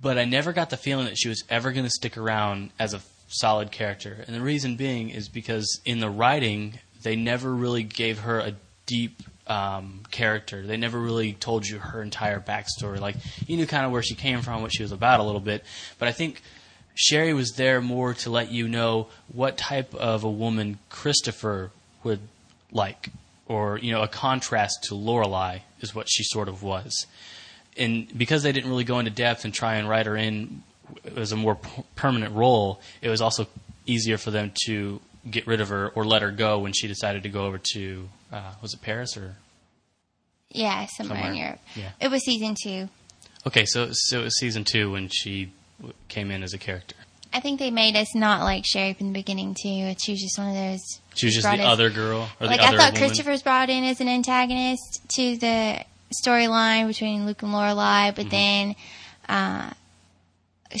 But 0.00 0.16
I 0.18 0.24
never 0.24 0.52
got 0.52 0.70
the 0.70 0.78
feeling 0.78 1.04
that 1.06 1.18
she 1.18 1.28
was 1.28 1.44
ever 1.50 1.72
going 1.72 1.84
to 1.84 1.90
stick 1.90 2.16
around 2.16 2.70
as 2.78 2.94
a 2.94 3.02
solid 3.28 3.70
character. 3.70 4.24
And 4.26 4.34
the 4.34 4.40
reason 4.40 4.76
being 4.76 5.10
is 5.10 5.28
because 5.28 5.80
in 5.84 6.00
the 6.00 6.08
writing, 6.08 6.78
they 7.02 7.16
never 7.16 7.54
really 7.54 7.82
gave 7.82 8.20
her 8.20 8.38
a 8.38 8.54
deep 8.86 9.22
um, 9.46 10.00
character. 10.10 10.66
They 10.66 10.78
never 10.78 10.98
really 10.98 11.34
told 11.34 11.66
you 11.66 11.78
her 11.78 12.02
entire 12.02 12.40
backstory. 12.40 12.98
Like, 12.98 13.16
you 13.46 13.56
knew 13.56 13.66
kind 13.66 13.84
of 13.84 13.92
where 13.92 14.02
she 14.02 14.14
came 14.14 14.40
from, 14.40 14.62
what 14.62 14.72
she 14.72 14.82
was 14.82 14.92
about 14.92 15.20
a 15.20 15.22
little 15.22 15.40
bit. 15.40 15.64
But 15.98 16.08
I 16.08 16.12
think 16.12 16.40
Sherry 17.00 17.32
was 17.32 17.52
there 17.52 17.80
more 17.80 18.12
to 18.14 18.30
let 18.30 18.50
you 18.50 18.68
know 18.68 19.08
what 19.32 19.56
type 19.56 19.94
of 19.94 20.22
a 20.24 20.30
woman 20.30 20.78
Christopher 20.90 21.70
would 22.04 22.20
like. 22.70 23.08
Or, 23.46 23.78
you 23.78 23.90
know, 23.90 24.02
a 24.02 24.08
contrast 24.08 24.84
to 24.84 24.94
Lorelai 24.94 25.62
is 25.80 25.94
what 25.94 26.08
she 26.08 26.22
sort 26.24 26.48
of 26.48 26.62
was 26.62 27.06
and 27.76 28.06
because 28.18 28.42
they 28.42 28.52
didn't 28.52 28.68
really 28.68 28.84
go 28.84 28.98
into 28.98 29.10
depth 29.12 29.44
and 29.44 29.54
try 29.54 29.76
and 29.76 29.88
write 29.88 30.06
her 30.06 30.16
in 30.16 30.62
as 31.16 31.30
a 31.32 31.36
more 31.36 31.54
p- 31.54 31.82
permanent 31.94 32.34
role, 32.34 32.80
it 33.00 33.08
was 33.08 33.20
also 33.20 33.46
easier 33.86 34.18
for 34.18 34.30
them 34.32 34.52
to 34.66 35.00
get 35.30 35.46
rid 35.46 35.60
of 35.60 35.68
her 35.68 35.88
or 35.90 36.04
let 36.04 36.20
her 36.20 36.32
go 36.32 36.58
when 36.58 36.72
she 36.72 36.88
decided 36.88 37.22
to 37.22 37.28
go 37.28 37.44
over 37.46 37.58
to 37.72 38.08
uh, 38.32 38.52
was 38.60 38.74
it 38.74 38.82
Paris 38.82 39.16
or 39.16 39.36
Yeah, 40.50 40.86
somewhere, 40.86 41.28
in 41.30 41.36
Europe. 41.36 41.60
Yeah. 41.76 41.90
It 42.00 42.10
was 42.10 42.24
season 42.24 42.56
two. 42.60 42.88
okay 43.46 43.64
so 43.64 43.90
so 43.92 44.20
it 44.20 44.24
was 44.24 44.38
season 44.38 44.64
two 44.64 44.90
when 44.92 45.08
she 45.08 45.52
came 46.08 46.30
in 46.30 46.42
as 46.42 46.52
a 46.54 46.58
character 46.58 46.96
I 47.32 47.38
think 47.38 47.60
they 47.60 47.70
made 47.70 47.94
us 47.94 48.12
not 48.14 48.42
like 48.42 48.64
Sherry 48.66 48.92
from 48.94 49.08
the 49.08 49.12
beginning 49.12 49.54
too. 49.54 49.94
She 50.02 50.10
was 50.12 50.20
just 50.20 50.36
one 50.36 50.48
of 50.48 50.54
those. 50.56 50.80
she 51.14 51.26
was 51.26 51.34
just 51.36 51.46
the 51.46 51.62
us- 51.62 51.72
other 51.72 51.88
girl 51.88 52.28
or 52.40 52.46
like 52.48 52.58
the 52.58 52.66
I 52.66 52.70
thought 52.76 52.92
woman. 52.94 52.96
Christopher's 53.08 53.42
brought 53.42 53.70
in 53.70 53.84
as 53.84 54.00
an 54.00 54.08
antagonist 54.08 55.00
to 55.16 55.36
the 55.36 55.84
storyline 56.26 56.88
between 56.88 57.26
Luke 57.26 57.40
and 57.44 57.52
Lorelai, 57.52 58.12
but 58.16 58.26
Mm-hmm. 58.26 58.30
then 58.30 58.76
uh, 59.28 59.70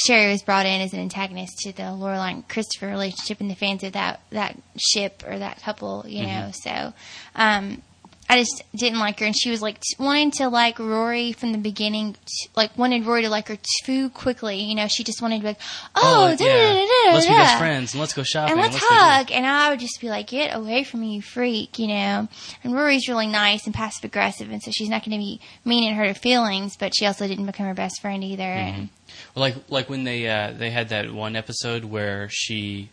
Sherry 0.06 0.32
was 0.32 0.42
brought 0.42 0.66
in 0.66 0.80
as 0.80 0.92
an 0.92 0.98
antagonist 0.98 1.56
to 1.60 1.72
the 1.72 1.82
Lorelai 1.84 2.32
and 2.32 2.48
Christopher 2.48 2.88
relationship 2.88 3.40
and 3.40 3.48
the 3.48 3.54
fans 3.54 3.84
of 3.84 3.92
that 3.92 4.20
that 4.30 4.56
ship 4.76 5.22
or 5.26 5.38
that 5.38 5.60
couple, 5.62 6.04
you 6.08 6.24
Mm-hmm. 6.24 6.40
know. 6.46 6.50
So 6.52 6.92
um, 7.36 7.82
I 8.30 8.38
just 8.38 8.62
didn't 8.76 9.00
like 9.00 9.18
her, 9.18 9.26
and 9.26 9.36
she 9.36 9.50
was 9.50 9.60
like 9.60 9.80
t- 9.80 9.96
wanting 9.98 10.30
to 10.32 10.48
like 10.48 10.78
Rory 10.78 11.32
from 11.32 11.50
the 11.50 11.58
beginning, 11.58 12.12
t- 12.12 12.48
like 12.54 12.78
wanted 12.78 13.04
Rory 13.04 13.22
to 13.22 13.28
like 13.28 13.48
her 13.48 13.58
too 13.84 14.08
quickly. 14.10 14.60
You 14.62 14.76
know, 14.76 14.86
she 14.86 15.02
just 15.02 15.20
wanted 15.20 15.38
to 15.38 15.40
be 15.40 15.46
like, 15.48 15.60
oh, 15.96 16.28
da, 16.28 16.36
da, 16.36 16.74
da, 16.74 16.86
da, 16.86 17.12
let's 17.12 17.26
be 17.26 17.32
best 17.32 17.58
friends 17.58 17.92
and 17.92 18.00
let's 18.00 18.12
go 18.12 18.22
shopping. 18.22 18.52
and 18.52 18.60
let's 18.60 18.78
do 18.78 18.86
hug. 18.88 19.32
And 19.32 19.44
I 19.44 19.70
would 19.70 19.80
just 19.80 20.00
be 20.00 20.08
like, 20.08 20.28
get 20.28 20.54
away 20.54 20.84
from 20.84 21.00
me, 21.00 21.16
you 21.16 21.22
freak, 21.22 21.80
you 21.80 21.88
know. 21.88 22.28
And 22.62 22.72
Rory's 22.72 23.08
really 23.08 23.26
nice 23.26 23.66
and 23.66 23.74
passive 23.74 24.04
aggressive, 24.04 24.48
and 24.48 24.62
so 24.62 24.70
she's 24.70 24.88
not 24.88 25.04
going 25.04 25.18
to 25.18 25.24
be 25.24 25.40
mean 25.64 25.88
and 25.88 25.96
hurt 25.96 26.06
her 26.06 26.14
feelings, 26.14 26.76
but 26.76 26.94
she 26.94 27.06
also 27.06 27.26
didn't 27.26 27.46
become 27.46 27.66
her 27.66 27.74
best 27.74 28.00
friend 28.00 28.22
either. 28.22 28.44
Mm-hmm. 28.44 28.78
And 28.78 28.88
Well, 29.34 29.40
like 29.40 29.56
like 29.68 29.90
when 29.90 30.04
they 30.04 30.28
uh, 30.28 30.52
they 30.52 30.70
had 30.70 30.90
that 30.90 31.12
one 31.12 31.34
episode 31.34 31.84
where 31.84 32.28
she 32.30 32.90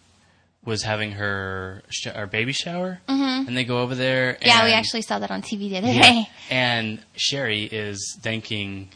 was 0.68 0.84
having 0.84 1.14
her 1.14 1.82
sh- 1.90 2.08
her 2.08 2.28
baby 2.28 2.52
shower, 2.52 3.00
mm-hmm. 3.08 3.48
and 3.48 3.56
they 3.56 3.64
go 3.64 3.80
over 3.80 3.96
there. 3.96 4.32
And, 4.36 4.46
yeah, 4.46 4.66
we 4.66 4.74
actually 4.74 5.02
saw 5.02 5.18
that 5.18 5.32
on 5.32 5.42
TV 5.42 5.70
the 5.70 5.78
other 5.78 5.88
Yeah. 5.88 6.02
day. 6.02 6.30
And 6.52 7.00
Sherry 7.16 7.64
is 7.64 8.18
thanking 8.22 8.90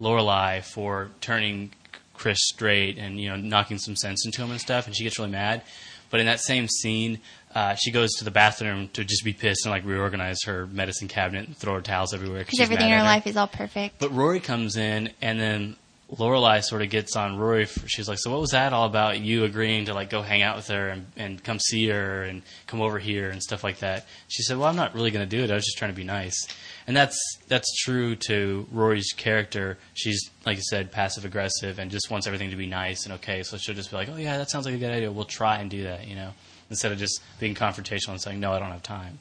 Lorelai 0.00 0.62
for 0.62 1.10
turning 1.20 1.72
Chris 2.14 2.38
straight 2.42 2.98
and 2.98 3.20
you 3.20 3.28
know 3.28 3.36
knocking 3.36 3.78
some 3.78 3.94
sense 3.96 4.26
into 4.26 4.42
him 4.42 4.50
and 4.50 4.60
stuff, 4.60 4.86
and 4.86 4.96
she 4.96 5.04
gets 5.04 5.18
really 5.18 5.30
mad. 5.30 5.62
But 6.10 6.20
in 6.20 6.26
that 6.26 6.40
same 6.40 6.66
scene, 6.68 7.20
uh, 7.54 7.74
she 7.74 7.90
goes 7.92 8.10
to 8.14 8.24
the 8.24 8.30
bathroom 8.30 8.88
to 8.94 9.04
just 9.04 9.24
be 9.24 9.32
pissed 9.32 9.66
and 9.66 9.70
like 9.72 9.84
reorganize 9.84 10.42
her 10.46 10.66
medicine 10.66 11.06
cabinet 11.06 11.46
and 11.46 11.56
throw 11.56 11.74
her 11.74 11.80
towels 11.80 12.12
everywhere 12.14 12.40
Because 12.40 12.60
everything 12.60 12.90
in 12.90 12.98
her 12.98 13.04
life 13.04 13.26
is 13.26 13.36
all 13.36 13.46
perfect. 13.46 13.98
But 14.00 14.10
Rory 14.12 14.40
comes 14.40 14.76
in, 14.76 15.10
and 15.22 15.38
then 15.38 15.76
Lorelai 16.10 16.64
sort 16.64 16.80
of 16.80 16.88
gets 16.88 17.16
on 17.16 17.36
Rory. 17.36 17.66
She's 17.86 18.08
like, 18.08 18.18
"So 18.18 18.30
what 18.30 18.40
was 18.40 18.50
that 18.50 18.72
all 18.72 18.86
about? 18.86 19.20
You 19.20 19.44
agreeing 19.44 19.86
to 19.86 19.94
like 19.94 20.08
go 20.08 20.22
hang 20.22 20.40
out 20.40 20.56
with 20.56 20.68
her 20.68 20.88
and, 20.88 21.06
and 21.16 21.44
come 21.44 21.58
see 21.58 21.88
her 21.88 22.22
and 22.22 22.42
come 22.66 22.80
over 22.80 22.98
here 22.98 23.28
and 23.28 23.42
stuff 23.42 23.62
like 23.62 23.80
that?" 23.80 24.06
She 24.28 24.42
said, 24.42 24.56
"Well, 24.56 24.68
I'm 24.68 24.76
not 24.76 24.94
really 24.94 25.10
going 25.10 25.28
to 25.28 25.36
do 25.36 25.44
it. 25.44 25.50
I 25.50 25.54
was 25.54 25.66
just 25.66 25.76
trying 25.76 25.90
to 25.90 25.96
be 25.96 26.04
nice." 26.04 26.48
And 26.86 26.96
that's 26.96 27.18
that's 27.48 27.76
true 27.84 28.16
to 28.26 28.66
Rory's 28.72 29.12
character. 29.12 29.76
She's 29.92 30.30
like 30.46 30.56
you 30.56 30.62
said, 30.62 30.90
passive 30.90 31.26
aggressive 31.26 31.78
and 31.78 31.90
just 31.90 32.10
wants 32.10 32.26
everything 32.26 32.50
to 32.50 32.56
be 32.56 32.66
nice 32.66 33.04
and 33.04 33.12
okay. 33.14 33.42
So 33.42 33.58
she'll 33.58 33.74
just 33.74 33.90
be 33.90 33.96
like, 33.96 34.08
"Oh 34.08 34.16
yeah, 34.16 34.38
that 34.38 34.50
sounds 34.50 34.64
like 34.64 34.74
a 34.74 34.78
good 34.78 34.90
idea. 34.90 35.12
We'll 35.12 35.26
try 35.26 35.58
and 35.58 35.70
do 35.70 35.82
that," 35.82 36.08
you 36.08 36.14
know, 36.14 36.30
instead 36.70 36.90
of 36.90 36.98
just 36.98 37.20
being 37.38 37.54
confrontational 37.54 38.10
and 38.10 38.20
saying, 38.20 38.40
"No, 38.40 38.52
I 38.52 38.58
don't 38.58 38.70
have 38.70 38.82
time." 38.82 39.18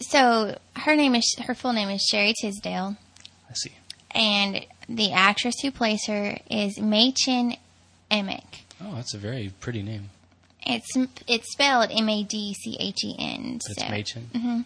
So 0.00 0.58
her 0.76 0.96
name 0.96 1.14
is 1.14 1.36
her 1.46 1.54
full 1.54 1.74
name 1.74 1.90
is 1.90 2.02
Sherry 2.10 2.32
Tinsdale, 2.40 2.96
I 3.50 3.54
see. 3.54 3.72
And 4.14 4.66
the 4.88 5.12
actress 5.12 5.54
who 5.62 5.70
plays 5.70 6.04
her 6.06 6.36
is 6.50 6.78
Mädchen 6.78 7.56
Amick. 8.10 8.44
Oh, 8.80 8.94
that's 8.96 9.14
a 9.14 9.18
very 9.18 9.52
pretty 9.60 9.82
name. 9.82 10.10
It's 10.64 10.96
it's 11.26 11.50
spelled 11.52 11.90
M 11.90 12.08
A 12.08 12.22
D 12.22 12.54
C 12.54 12.76
H 12.78 13.04
E 13.04 13.16
N. 13.18 13.60
That's 13.66 13.82
so- 13.82 13.88
Machen. 13.90 14.30
Mm-hmm. 14.34 14.60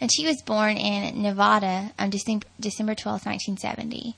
And 0.00 0.10
she 0.12 0.24
was 0.26 0.40
born 0.42 0.76
in 0.76 1.22
Nevada 1.22 1.92
on 1.98 2.10
December 2.10 2.46
December 2.60 2.94
twelfth, 2.94 3.26
nineteen 3.26 3.56
seventy, 3.56 4.14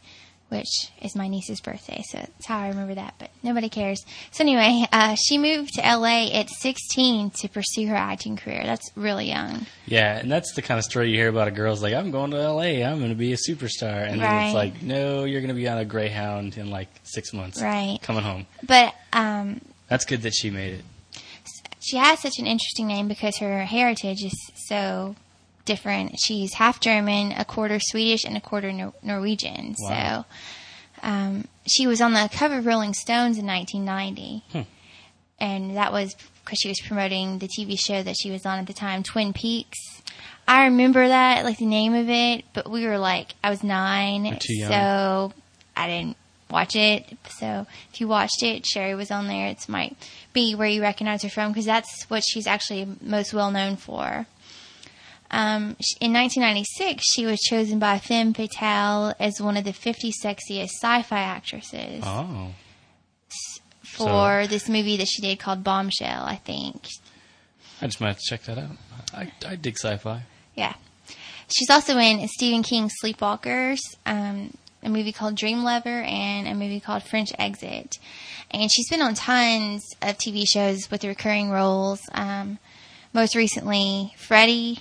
which 0.52 0.90
is 1.00 1.16
my 1.16 1.26
niece's 1.26 1.60
birthday. 1.60 2.02
So 2.08 2.18
that's 2.18 2.46
how 2.46 2.60
I 2.60 2.68
remember 2.68 2.94
that. 2.94 3.14
But 3.18 3.30
nobody 3.42 3.68
cares. 3.68 4.04
So 4.30 4.44
anyway, 4.44 4.84
uh, 4.92 5.16
she 5.16 5.38
moved 5.38 5.74
to 5.74 5.84
L.A. 5.84 6.30
at 6.32 6.48
sixteen 6.50 7.30
to 7.40 7.48
pursue 7.48 7.88
her 7.88 7.96
acting 7.96 8.36
career. 8.36 8.62
That's 8.64 8.90
really 8.94 9.26
young. 9.28 9.66
Yeah, 9.86 10.18
and 10.18 10.30
that's 10.30 10.52
the 10.54 10.62
kind 10.62 10.78
of 10.78 10.84
story 10.84 11.10
you 11.10 11.16
hear 11.16 11.28
about 11.28 11.48
a 11.48 11.50
girl's 11.50 11.82
like, 11.82 11.94
I'm 11.94 12.10
going 12.10 12.30
to 12.30 12.36
LA, 12.36 12.84
I'm 12.86 12.98
going 12.98 13.10
to 13.10 13.16
be 13.16 13.32
a 13.32 13.36
superstar. 13.36 14.08
And 14.08 14.20
then 14.20 14.44
it's 14.46 14.54
like, 14.54 14.82
no, 14.82 15.24
you're 15.24 15.40
going 15.40 15.48
to 15.48 15.54
be 15.54 15.68
on 15.68 15.78
a 15.78 15.84
Greyhound 15.84 16.56
in 16.56 16.70
like 16.70 16.88
six 17.02 17.32
months. 17.32 17.60
Right. 17.60 17.98
Coming 18.02 18.22
home. 18.22 18.46
But 18.62 18.94
um, 19.12 19.60
That's 19.88 20.04
good 20.04 20.22
that 20.22 20.34
she 20.34 20.50
made 20.50 20.74
it. 20.74 20.84
she 21.80 21.96
has 21.96 22.20
such 22.20 22.38
an 22.38 22.46
interesting 22.46 22.86
name 22.86 23.08
because 23.08 23.38
her 23.38 23.64
heritage 23.64 24.22
is 24.22 24.50
so 24.68 25.16
different. 25.64 26.16
She's 26.18 26.54
half 26.54 26.80
German, 26.80 27.32
a 27.32 27.44
quarter 27.44 27.78
Swedish, 27.80 28.24
and 28.24 28.36
a 28.36 28.40
quarter 28.40 28.72
Nor- 28.72 28.94
Norwegian. 29.02 29.74
Wow. 29.78 30.24
So 31.02 31.06
um, 31.08 31.48
she 31.66 31.86
was 31.86 32.00
on 32.00 32.12
the 32.12 32.28
cover 32.32 32.58
of 32.58 32.66
Rolling 32.66 32.94
Stones 32.94 33.38
in 33.38 33.46
1990. 33.46 34.44
Hmm. 34.52 34.68
And 35.40 35.76
that 35.76 35.92
was 35.92 36.14
because 36.44 36.58
she 36.60 36.68
was 36.68 36.80
promoting 36.86 37.38
the 37.38 37.48
TV 37.48 37.78
show 37.78 38.02
that 38.02 38.16
she 38.20 38.30
was 38.30 38.46
on 38.46 38.58
at 38.58 38.66
the 38.66 38.72
time, 38.72 39.02
Twin 39.02 39.32
Peaks. 39.32 39.78
I 40.46 40.64
remember 40.64 41.06
that, 41.06 41.44
like 41.44 41.58
the 41.58 41.66
name 41.66 41.94
of 41.94 42.08
it, 42.08 42.44
but 42.52 42.70
we 42.70 42.86
were 42.86 42.98
like, 42.98 43.34
I 43.42 43.50
was 43.50 43.62
9 43.62 44.24
You're 44.24 44.36
too 44.36 44.54
young. 44.56 44.70
so 44.70 45.32
I 45.76 45.86
didn't 45.86 46.16
watch 46.50 46.76
it. 46.76 47.16
So 47.30 47.66
if 47.92 48.00
you 48.00 48.08
watched 48.08 48.42
it, 48.42 48.66
Sherry 48.66 48.94
was 48.94 49.10
on 49.10 49.28
there. 49.28 49.46
It 49.48 49.68
might 49.68 49.96
be 50.32 50.54
where 50.54 50.68
you 50.68 50.82
recognize 50.82 51.22
her 51.22 51.28
from 51.28 51.50
because 51.52 51.64
that's 51.64 52.04
what 52.10 52.24
she's 52.24 52.46
actually 52.46 52.86
most 53.00 53.32
well 53.32 53.50
known 53.50 53.76
for. 53.76 54.26
Um, 55.32 55.76
in 56.00 56.12
1996, 56.12 57.02
she 57.14 57.24
was 57.24 57.40
chosen 57.40 57.78
by 57.78 57.98
Femme 57.98 58.34
Fatale 58.34 59.14
as 59.18 59.40
one 59.40 59.56
of 59.56 59.64
the 59.64 59.72
50 59.72 60.12
sexiest 60.12 60.70
sci-fi 60.80 61.18
actresses 61.20 62.02
Oh. 62.06 62.50
for 63.82 64.46
this 64.46 64.68
movie 64.68 64.96
that 64.98 65.08
she 65.08 65.22
did 65.22 65.38
called 65.38 65.64
Bombshell, 65.64 66.22
I 66.24 66.36
think. 66.36 66.86
I 67.80 67.86
just 67.86 68.00
might 68.00 68.08
have 68.08 68.18
to 68.18 68.24
check 68.28 68.42
that 68.44 68.58
out. 68.58 68.76
I, 69.14 69.32
I 69.46 69.56
dig 69.56 69.76
sci 69.78 69.96
fi. 69.96 70.22
Yeah. 70.54 70.74
She's 71.48 71.70
also 71.70 71.98
in 71.98 72.26
Stephen 72.28 72.62
King's 72.62 72.92
Sleepwalkers, 73.02 73.80
um, 74.06 74.54
a 74.82 74.88
movie 74.88 75.12
called 75.12 75.34
Dream 75.34 75.64
Lover, 75.64 76.02
and 76.02 76.46
a 76.46 76.54
movie 76.54 76.80
called 76.80 77.02
French 77.02 77.30
Exit. 77.38 77.98
And 78.50 78.70
she's 78.72 78.88
been 78.88 79.02
on 79.02 79.14
tons 79.14 79.84
of 80.00 80.16
TV 80.18 80.44
shows 80.48 80.90
with 80.90 81.04
recurring 81.04 81.50
roles. 81.50 82.00
Um, 82.12 82.58
most 83.12 83.34
recently, 83.34 84.14
Freddie, 84.16 84.78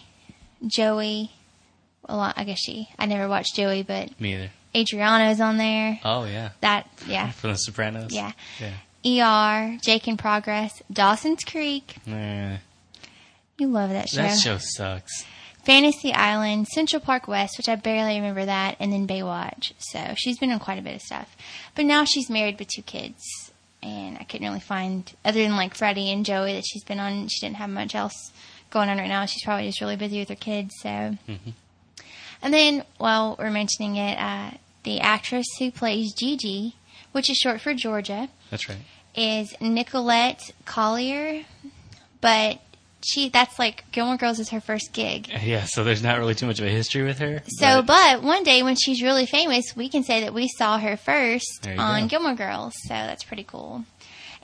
Joey. 0.65 1.31
Well, 2.07 2.33
I 2.35 2.43
guess 2.43 2.59
she. 2.59 2.89
I 2.99 3.05
never 3.05 3.27
watched 3.27 3.55
Joey, 3.55 3.83
but 3.83 4.19
Me 4.19 4.33
either. 4.35 4.49
Adriana's 4.75 5.39
on 5.41 5.57
there. 5.57 5.99
Oh, 6.03 6.23
yeah. 6.25 6.49
That, 6.61 6.89
yeah. 7.07 7.31
From 7.31 7.51
The 7.51 7.57
Sopranos? 7.57 8.11
Yeah. 8.13 8.31
Yeah. 8.59 8.73
ER, 9.03 9.77
Jake 9.83 10.07
in 10.07 10.17
Progress, 10.17 10.81
Dawson's 10.91 11.43
Creek. 11.43 11.95
Eh, 12.07 12.57
You 13.57 13.67
love 13.67 13.89
that 13.89 14.09
show. 14.09 14.21
that 14.21 14.39
show 14.39 14.57
sucks. 14.59 15.25
Fantasy 15.63 16.11
Island, 16.13 16.67
Central 16.67 16.99
Park 17.01 17.27
West, 17.27 17.57
which 17.57 17.69
I 17.69 17.75
barely 17.75 18.15
remember 18.15 18.45
that, 18.45 18.77
and 18.79 18.91
then 18.91 19.07
Baywatch. 19.07 19.73
So 19.77 20.13
she's 20.17 20.39
been 20.39 20.51
on 20.51 20.59
quite 20.59 20.79
a 20.79 20.81
bit 20.81 20.95
of 20.95 21.01
stuff. 21.01 21.35
But 21.75 21.85
now 21.85 22.03
she's 22.03 22.29
married 22.29 22.57
with 22.59 22.67
two 22.69 22.81
kids. 22.81 23.21
And 23.83 24.17
I 24.19 24.23
couldn't 24.23 24.47
really 24.47 24.59
find, 24.59 25.11
other 25.25 25.41
than 25.41 25.55
like 25.55 25.73
Freddie 25.75 26.11
and 26.11 26.23
Joey 26.25 26.53
that 26.53 26.65
she's 26.67 26.83
been 26.83 26.99
on, 26.99 27.27
she 27.27 27.39
didn't 27.45 27.57
have 27.57 27.69
much 27.69 27.95
else 27.95 28.31
going 28.71 28.89
on 28.89 28.97
right 28.97 29.07
now. 29.07 29.25
She's 29.25 29.43
probably 29.43 29.67
just 29.67 29.79
really 29.81 29.95
busy 29.95 30.19
with 30.19 30.29
her 30.29 30.35
kids. 30.35 30.73
So. 30.81 31.17
And 32.43 32.51
then, 32.53 32.83
while 32.97 33.35
we're 33.37 33.51
mentioning 33.51 33.97
it, 33.97 34.17
uh, 34.17 34.51
the 34.83 34.99
actress 34.99 35.45
who 35.59 35.69
plays 35.71 36.13
Gigi, 36.13 36.75
which 37.11 37.29
is 37.29 37.37
short 37.37 37.61
for 37.61 37.73
Georgia, 37.75 38.29
That's 38.49 38.67
right. 38.67 38.79
is 39.15 39.53
Nicolette 39.61 40.51
Collier. 40.65 41.43
But 42.19 42.59
she, 43.03 43.29
that's 43.29 43.59
like 43.59 43.83
Gilmore 43.91 44.17
Girls 44.17 44.39
is 44.39 44.49
her 44.49 44.59
first 44.61 44.91
gig. 44.93 45.27
Yeah, 45.43 45.65
so 45.65 45.83
there's 45.83 46.01
not 46.03 46.17
really 46.17 46.33
too 46.35 46.45
much 46.47 46.59
of 46.59 46.65
a 46.65 46.69
history 46.69 47.03
with 47.03 47.19
her. 47.19 47.43
So, 47.47 47.81
but- 47.83 47.87
but 47.87 48.23
one 48.23 48.43
day 48.43 48.63
when 48.63 48.75
she's 48.75 49.01
really 49.03 49.25
famous, 49.27 49.75
we 49.75 49.87
can 49.89 50.03
say 50.03 50.21
that 50.21 50.33
we 50.33 50.47
saw 50.47 50.79
her 50.79 50.97
first 50.97 51.67
on 51.77 52.03
go. 52.03 52.07
Gilmore 52.07 52.35
Girls. 52.35 52.73
So 52.87 52.89
that's 52.93 53.23
pretty 53.23 53.43
cool. 53.43 53.85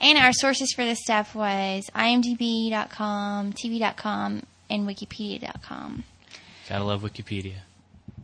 And 0.00 0.16
our 0.18 0.32
sources 0.32 0.72
for 0.72 0.84
this 0.84 1.00
stuff 1.02 1.34
was 1.34 1.90
imdb.com, 1.94 3.52
tv.com, 3.52 4.42
and 4.70 4.86
wikipedia.com. 4.88 6.04
Gotta 6.68 6.84
love 6.84 7.02
Wikipedia. 7.02 7.54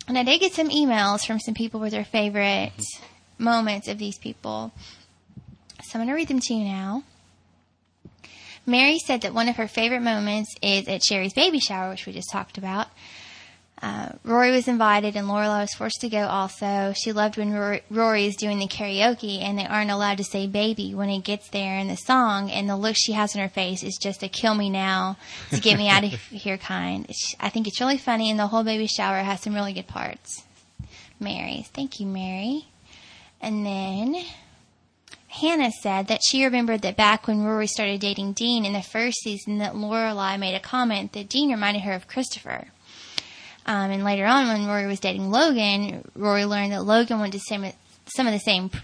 And 0.06 0.18
I 0.18 0.22
did 0.22 0.40
get 0.40 0.52
some 0.52 0.68
emails 0.68 1.26
from 1.26 1.40
some 1.40 1.54
people 1.54 1.80
with 1.80 1.92
their 1.92 2.04
favorite 2.04 2.72
Mm-hmm. 2.76 3.44
moments 3.44 3.88
of 3.88 3.98
these 3.98 4.18
people. 4.18 4.70
So 5.82 5.98
I'm 5.98 6.00
going 6.06 6.08
to 6.08 6.14
read 6.14 6.28
them 6.28 6.40
to 6.40 6.54
you 6.54 6.64
now. 6.64 7.02
Mary 8.66 8.98
said 8.98 9.22
that 9.22 9.34
one 9.34 9.48
of 9.48 9.56
her 9.56 9.66
favorite 9.68 10.00
moments 10.02 10.54
is 10.62 10.86
at 10.88 11.02
Sherry's 11.04 11.34
baby 11.34 11.58
shower, 11.58 11.90
which 11.90 12.06
we 12.06 12.12
just 12.12 12.30
talked 12.30 12.56
about. 12.56 12.86
Uh, 13.82 14.10
Rory 14.24 14.50
was 14.50 14.66
invited 14.68 15.14
and 15.16 15.26
Lorelai 15.28 15.60
was 15.62 15.74
forced 15.74 16.00
to 16.00 16.08
go 16.08 16.26
also. 16.26 16.94
She 16.96 17.12
loved 17.12 17.36
when 17.36 17.52
Rory, 17.52 17.82
Rory 17.90 18.24
is 18.26 18.36
doing 18.36 18.58
the 18.58 18.68
karaoke 18.68 19.42
and 19.42 19.58
they 19.58 19.66
aren't 19.66 19.90
allowed 19.90 20.18
to 20.18 20.24
say 20.24 20.46
baby 20.46 20.94
when 20.94 21.08
he 21.10 21.20
gets 21.20 21.48
there 21.50 21.76
in 21.78 21.88
the 21.88 21.96
song 21.96 22.50
and 22.50 22.68
the 22.68 22.76
look 22.76 22.94
she 22.96 23.12
has 23.12 23.34
on 23.34 23.42
her 23.42 23.48
face 23.48 23.82
is 23.82 23.98
just 24.00 24.22
a 24.22 24.28
kill 24.28 24.54
me 24.54 24.70
now 24.70 25.16
to 25.50 25.60
get 25.60 25.76
me 25.76 25.88
out 25.88 26.04
of 26.04 26.12
here 26.30 26.56
kind. 26.56 27.04
It's- 27.04 27.34
I 27.40 27.50
think 27.50 27.66
it's 27.66 27.80
really 27.80 27.98
funny 27.98 28.30
and 28.30 28.38
the 28.38 28.46
whole 28.46 28.64
baby 28.64 28.86
shower 28.86 29.18
has 29.18 29.42
some 29.42 29.54
really 29.54 29.72
good 29.74 29.88
parts. 29.88 30.44
Mary. 31.20 31.66
Thank 31.74 32.00
you, 32.00 32.06
Mary. 32.06 32.66
And 33.40 33.66
then 33.66 34.24
Hannah 35.28 35.72
said 35.72 36.06
that 36.06 36.20
she 36.24 36.44
remembered 36.44 36.82
that 36.82 36.96
back 36.96 37.26
when 37.26 37.42
Rory 37.42 37.66
started 37.66 38.00
dating 38.00 38.32
Dean 38.34 38.64
in 38.64 38.72
the 38.72 38.82
first 38.82 39.18
season 39.22 39.58
that 39.58 39.74
Lorelai 39.74 40.38
made 40.38 40.54
a 40.54 40.60
comment 40.60 41.12
that 41.12 41.28
Dean 41.28 41.50
reminded 41.50 41.82
her 41.82 41.92
of 41.92 42.08
Christopher. 42.08 42.68
Um, 43.66 43.90
and 43.90 44.04
later 44.04 44.26
on, 44.26 44.48
when 44.48 44.66
Rory 44.66 44.86
was 44.86 45.00
dating 45.00 45.30
Logan, 45.30 46.08
Rory 46.14 46.44
learned 46.44 46.72
that 46.72 46.82
Logan 46.84 47.20
went 47.20 47.32
to 47.32 47.40
some, 47.40 47.64
some 48.14 48.26
of 48.26 48.32
the 48.32 48.38
same 48.38 48.68
p- 48.68 48.78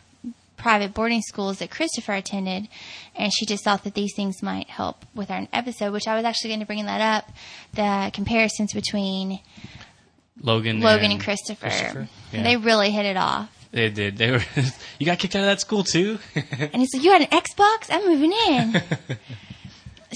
private 0.56 0.94
boarding 0.94 1.22
schools 1.22 1.58
that 1.58 1.70
Christopher 1.70 2.14
attended, 2.14 2.68
and 3.14 3.32
she 3.32 3.46
just 3.46 3.64
thought 3.64 3.84
that 3.84 3.94
these 3.94 4.14
things 4.14 4.42
might 4.42 4.68
help 4.68 5.04
with 5.14 5.30
our 5.30 5.46
episode. 5.52 5.92
Which 5.92 6.06
I 6.08 6.16
was 6.16 6.24
actually 6.24 6.50
going 6.50 6.60
to 6.60 6.66
bring 6.66 6.84
that 6.86 7.00
up, 7.00 7.30
the 7.74 8.10
comparisons 8.12 8.72
between 8.72 9.40
Logan, 10.42 10.80
Logan 10.80 11.10
and, 11.10 11.22
Christopher. 11.22 11.66
Christopher? 11.68 12.08
Yeah. 12.32 12.42
They 12.42 12.56
really 12.56 12.90
hit 12.90 13.06
it 13.06 13.16
off. 13.16 13.50
They 13.72 13.90
did. 13.90 14.16
They 14.16 14.30
were. 14.30 14.42
you 14.98 15.06
got 15.06 15.18
kicked 15.18 15.36
out 15.36 15.40
of 15.40 15.46
that 15.46 15.60
school 15.60 15.84
too. 15.84 16.18
And 16.34 16.76
he's 16.76 16.90
like, 16.94 17.04
"You 17.04 17.12
had 17.12 17.22
an 17.22 17.28
Xbox? 17.28 17.86
I'm 17.90 18.06
moving 18.06 18.32
in." 18.32 18.82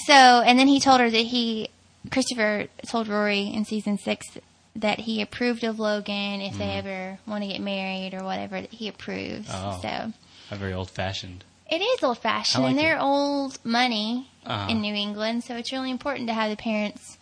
so, 0.06 0.14
and 0.14 0.58
then 0.58 0.68
he 0.68 0.80
told 0.80 1.00
her 1.00 1.10
that 1.10 1.16
he, 1.16 1.68
Christopher, 2.10 2.66
told 2.86 3.08
Rory 3.08 3.42
in 3.42 3.64
season 3.64 3.98
six 3.98 4.26
that 4.76 5.00
he 5.00 5.20
approved 5.22 5.62
of 5.64 5.78
Logan 5.78 6.40
if 6.40 6.58
they 6.58 6.70
ever 6.72 7.18
want 7.26 7.42
to 7.44 7.48
get 7.48 7.60
married 7.60 8.12
or 8.14 8.24
whatever. 8.24 8.60
That 8.60 8.72
he 8.72 8.88
approves. 8.88 9.48
Oh. 9.50 9.78
So 9.82 10.12
How 10.50 10.56
very 10.56 10.72
old 10.72 10.90
fashioned. 10.90 11.44
it 11.70 11.80
is 11.80 12.02
old 12.02 12.18
fashioned, 12.18 12.64
like 12.64 12.70
and 12.70 12.78
they're 12.78 12.96
it. 12.96 13.02
old 13.02 13.64
money 13.64 14.28
Uh-huh. 14.44 14.68
in 14.70 14.80
New 14.80 14.94
England. 14.94 15.44
So 15.44 15.56
it's 15.56 15.72
really 15.72 15.90
important 15.90 16.28
to 16.28 16.34
have 16.34 16.50
the 16.50 16.56
parents, 16.56 17.18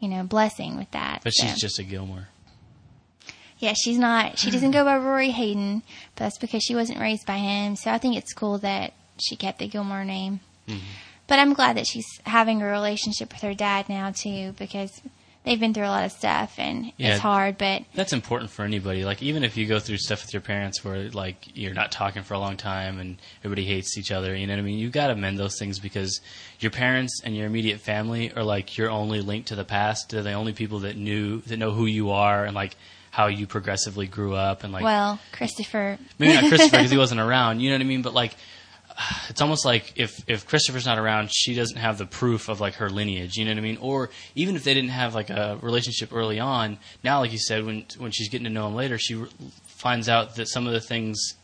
you 0.00 0.08
know, 0.08 0.22
blessing 0.24 0.76
with 0.76 0.90
that. 0.90 1.20
But 1.24 1.32
So- 1.34 1.46
she's 1.46 1.60
just 1.60 1.78
a 1.78 1.84
Gilmore. 1.84 2.28
Yeah, 3.58 3.74
she's 3.76 3.98
not. 3.98 4.38
She 4.38 4.50
doesn't 4.50 4.70
go 4.78 4.84
by 4.84 4.96
Rory 4.98 5.30
Hayden, 5.30 5.82
but 6.14 6.24
that's 6.24 6.38
because 6.38 6.62
she 6.62 6.74
wasn't 6.74 7.00
raised 7.00 7.26
by 7.26 7.38
him. 7.38 7.74
So 7.76 7.90
I 7.90 7.98
think 7.98 8.16
it's 8.16 8.32
cool 8.32 8.58
that 8.58 8.92
she 9.20 9.34
kept 9.36 9.58
the 9.58 9.66
Gilmore 9.66 10.04
name. 10.04 10.40
Mm-hmm. 10.68 10.78
But 11.26 11.38
I'm 11.40 11.52
glad 11.54 11.76
that 11.76 11.86
she's 11.86 12.06
having 12.24 12.62
a 12.62 12.66
relationship 12.66 13.32
with 13.32 13.42
her 13.42 13.54
dad 13.54 13.88
now 13.88 14.12
too, 14.12 14.54
because 14.58 15.00
they've 15.48 15.58
been 15.58 15.74
through 15.74 15.86
a 15.86 15.88
lot 15.88 16.04
of 16.04 16.12
stuff 16.12 16.54
and 16.58 16.92
Yeah. 16.96 17.12
it's 17.14 17.20
hard. 17.20 17.58
But 17.58 17.82
That's 17.94 18.12
important 18.12 18.50
for 18.50 18.64
anybody. 18.64 19.04
Like 19.04 19.22
even 19.22 19.42
if 19.44 19.56
you 19.56 19.66
go 19.66 19.80
through 19.80 19.96
stuff 19.98 20.22
with 20.22 20.32
your 20.32 20.42
parents 20.42 20.84
where 20.84 21.10
like 21.10 21.56
you're 21.56 21.74
not 21.74 21.90
talking 21.90 22.22
for 22.22 22.34
a 22.34 22.38
long 22.38 22.56
time 22.56 22.98
and 23.00 23.16
everybody 23.42 23.64
hates 23.64 23.98
each 23.98 24.12
other, 24.12 24.36
you 24.36 24.46
know 24.46 24.52
what 24.52 24.60
I 24.60 24.62
mean? 24.62 24.78
You 24.78 24.90
got 24.90 25.08
to 25.08 25.16
mend 25.16 25.38
those 25.38 25.58
things 25.58 25.78
because 25.78 26.20
your 26.60 26.70
parents 26.70 27.20
and 27.24 27.36
your 27.36 27.46
immediate 27.46 27.80
family 27.80 28.32
are 28.34 28.44
like 28.44 28.76
your 28.78 28.90
only 28.90 29.20
link 29.20 29.46
to 29.46 29.56
the 29.56 29.64
past. 29.64 30.10
They're 30.10 30.22
the 30.22 30.32
only 30.34 30.52
people 30.52 30.80
that 30.80 30.96
knew 30.96 31.40
that 31.42 31.56
know 31.58 31.72
who 31.72 31.86
you 31.86 32.10
are 32.10 32.44
and 32.44 32.54
like 32.54 32.76
how 33.10 33.26
you 33.26 33.46
progressively 33.46 34.06
grew 34.06 34.34
up 34.34 34.62
and 34.64 34.72
like 34.72 34.84
well, 34.84 35.18
Christopher. 35.32 35.98
maybe 36.18 36.34
not 36.34 36.48
Christopher 36.48 36.76
because 36.76 36.90
he 36.90 36.98
wasn't 37.04 37.20
around. 37.20 37.60
You 37.60 37.70
know 37.70 37.76
what 37.76 37.82
I 37.82 37.84
mean? 37.88 38.02
But 38.02 38.14
like, 38.14 38.36
it's 39.28 39.40
almost 39.40 39.64
like 39.64 39.92
if 39.96 40.22
if 40.28 40.46
Christopher's 40.46 40.86
not 40.86 40.98
around, 40.98 41.30
she 41.32 41.54
doesn't 41.54 41.76
have 41.76 41.98
the 41.98 42.06
proof 42.06 42.48
of 42.48 42.60
like 42.60 42.74
her 42.74 42.90
lineage. 42.90 43.36
You 43.36 43.44
know 43.44 43.52
what 43.52 43.58
I 43.58 43.62
mean? 43.62 43.78
Or 43.80 44.10
even 44.34 44.56
if 44.56 44.64
they 44.64 44.74
didn't 44.74 44.90
have 44.90 45.14
like 45.14 45.30
a 45.30 45.58
relationship 45.62 46.12
early 46.12 46.40
on, 46.40 46.78
now 47.04 47.20
like 47.20 47.32
you 47.32 47.38
said, 47.38 47.64
when 47.64 47.84
when 47.98 48.10
she's 48.10 48.28
getting 48.28 48.44
to 48.44 48.50
know 48.50 48.66
him 48.66 48.74
later, 48.74 48.98
she 48.98 49.14
re- 49.14 49.28
finds 49.66 50.08
out 50.08 50.36
that 50.36 50.48
some 50.48 50.66
of 50.66 50.72
the 50.72 50.80
things 50.80 51.34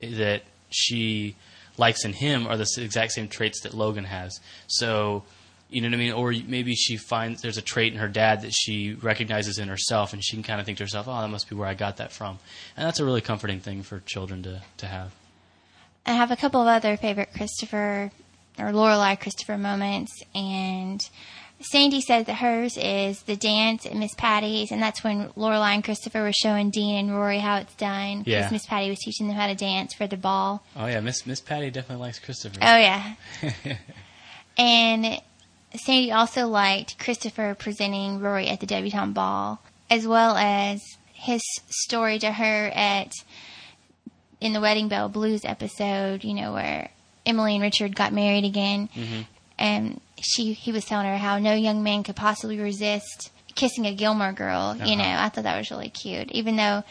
that 0.00 0.42
she 0.70 1.36
likes 1.76 2.04
in 2.04 2.12
him 2.12 2.46
are 2.46 2.56
the 2.56 2.66
exact 2.78 3.12
same 3.12 3.28
traits 3.28 3.60
that 3.62 3.74
Logan 3.74 4.04
has. 4.04 4.40
So. 4.66 5.24
You 5.72 5.80
know 5.80 5.86
what 5.86 5.94
I 5.94 5.98
mean? 5.98 6.12
Or 6.14 6.34
maybe 6.48 6.74
she 6.74 6.96
finds 6.96 7.42
there's 7.42 7.56
a 7.56 7.62
trait 7.62 7.92
in 7.92 8.00
her 8.00 8.08
dad 8.08 8.42
that 8.42 8.52
she 8.52 8.94
recognizes 8.94 9.60
in 9.60 9.68
herself, 9.68 10.12
and 10.12 10.20
she 10.20 10.34
can 10.34 10.42
kind 10.42 10.58
of 10.58 10.66
think 10.66 10.78
to 10.78 10.82
herself, 10.82 11.06
"Oh, 11.06 11.20
that 11.20 11.28
must 11.28 11.48
be 11.48 11.54
where 11.54 11.68
I 11.68 11.74
got 11.74 11.98
that 11.98 12.10
from." 12.10 12.40
And 12.76 12.84
that's 12.84 12.98
a 12.98 13.04
really 13.04 13.20
comforting 13.20 13.60
thing 13.60 13.84
for 13.84 14.00
children 14.00 14.42
to 14.42 14.62
to 14.78 14.86
have. 14.86 15.12
I 16.06 16.12
have 16.12 16.30
a 16.30 16.36
couple 16.36 16.60
of 16.60 16.68
other 16.68 16.96
favorite 16.96 17.32
Christopher 17.34 18.10
or 18.58 18.72
Lorelai 18.72 19.18
Christopher 19.18 19.56
moments, 19.58 20.22
and 20.34 21.02
Sandy 21.62 22.00
said 22.00 22.26
that 22.26 22.34
hers 22.34 22.78
is 22.78 23.22
the 23.22 23.36
dance 23.36 23.84
at 23.84 23.94
Miss 23.94 24.14
Patty's, 24.14 24.72
and 24.72 24.82
that's 24.82 25.04
when 25.04 25.28
Lorelai 25.30 25.74
and 25.74 25.84
Christopher 25.84 26.22
were 26.22 26.32
showing 26.32 26.70
Dean 26.70 26.96
and 26.96 27.16
Rory 27.16 27.38
how 27.38 27.56
it's 27.56 27.74
done. 27.74 28.24
Yeah. 28.26 28.48
Miss 28.50 28.66
Patty 28.66 28.88
was 28.88 28.98
teaching 28.98 29.28
them 29.28 29.36
how 29.36 29.46
to 29.46 29.54
dance 29.54 29.92
for 29.92 30.06
the 30.06 30.16
ball. 30.16 30.64
Oh 30.74 30.86
yeah, 30.86 31.00
Miss 31.00 31.26
Miss 31.26 31.40
Patty 31.40 31.70
definitely 31.70 32.02
likes 32.06 32.18
Christopher. 32.18 32.58
Oh 32.62 32.76
yeah. 32.76 33.14
and 34.56 35.20
Sandy 35.74 36.10
also 36.12 36.48
liked 36.48 36.98
Christopher 36.98 37.54
presenting 37.54 38.20
Rory 38.20 38.48
at 38.48 38.60
the 38.60 38.66
debutante 38.66 39.14
ball, 39.14 39.60
as 39.90 40.06
well 40.06 40.36
as 40.36 40.80
his 41.12 41.42
story 41.68 42.18
to 42.18 42.32
her 42.32 42.72
at 42.74 43.12
in 44.40 44.52
the 44.52 44.60
Wedding 44.60 44.88
Bell 44.88 45.08
Blues 45.08 45.44
episode. 45.44 46.24
You 46.24 46.34
know 46.34 46.52
where 46.52 46.90
Emily 47.26 47.54
and 47.54 47.62
Richard 47.62 47.94
got 47.96 48.12
married 48.12 48.44
again, 48.44 48.88
and 49.58 50.00
she 50.20 50.52
he 50.52 50.72
was 50.72 50.84
telling 50.84 51.06
her 51.06 51.16
how 51.18 51.38
no 51.38 51.54
young 51.54 51.82
man 51.82 52.02
could 52.02 52.16
possibly 52.16 52.58
resist 52.58 53.30
kissing 53.54 53.84
a 53.86 53.94
Gilmore 53.94 54.32
girl. 54.32 54.76
You 54.76 54.96
know, 54.96 55.04
Uh-huh. 55.04 55.24
I 55.26 55.28
thought 55.28 55.44
that 55.44 55.58
was 55.58 55.70
really 55.70 55.88
cute, 55.90 56.30
even 56.30 56.56
though 56.56 56.84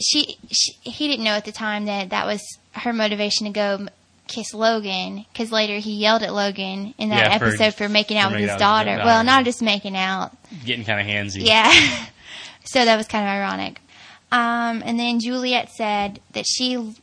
she, 0.00 0.36
she 0.50 0.72
he 0.82 1.08
didn't 1.08 1.24
know 1.24 1.32
at 1.32 1.44
the 1.44 1.52
time 1.52 1.84
that 1.86 2.10
that 2.10 2.26
was 2.26 2.40
her 2.72 2.92
motivation 2.92 3.46
to 3.46 3.52
go 3.52 3.86
kiss 4.28 4.54
Logan 4.54 5.26
because 5.32 5.50
later 5.52 5.78
he 5.78 5.92
yelled 5.92 6.22
at 6.22 6.32
Logan 6.32 6.94
in 6.98 7.08
that 7.10 7.30
Yeah, 7.32 7.38
for- 7.38 7.46
episode 7.46 7.74
for, 7.74 7.88
making 7.88 8.16
out 8.16 8.28
for 8.30 8.36
with 8.36 8.42
making 8.42 8.42
his 8.42 8.50
out 8.50 8.54
with 8.54 8.54
his 8.54 8.60
daughter. 8.60 8.96
daughter. 8.96 9.04
Well, 9.04 9.24
not 9.24 9.44
just 9.44 9.60
making 9.60 9.96
out. 9.96 10.30
Getting 10.64 10.84
kind 10.84 11.00
of 11.00 11.06
handsy. 11.06 11.44
Yeah. 11.44 11.70
so 12.64 12.84
that 12.84 12.96
was 12.96 13.08
kind 13.08 13.24
of 13.24 13.30
ironic. 13.30 13.80
Um, 14.32 14.82
and 14.84 14.98
then 14.98 15.20
Juliet 15.20 15.70
said 15.70 16.20
that 16.32 16.46
she, 16.46 16.94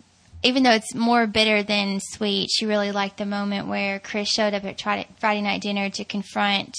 even 0.44 0.64
though 0.64 0.72
it's 0.72 0.96
more 0.96 1.28
bitter 1.28 1.64
than 1.64 2.00
sweet, 2.00 2.50
she 2.52 2.66
really 2.66 2.92
liked 2.92 3.18
the 3.18 3.26
moment 3.26 3.68
where 3.68 4.00
Chris 4.00 4.30
showed 4.30 4.54
up 4.54 4.64
at 4.64 4.82
Friday, 5.20 5.42
night 5.42 5.62
dinner 5.62 5.90
to 5.90 6.06
confront 6.06 6.76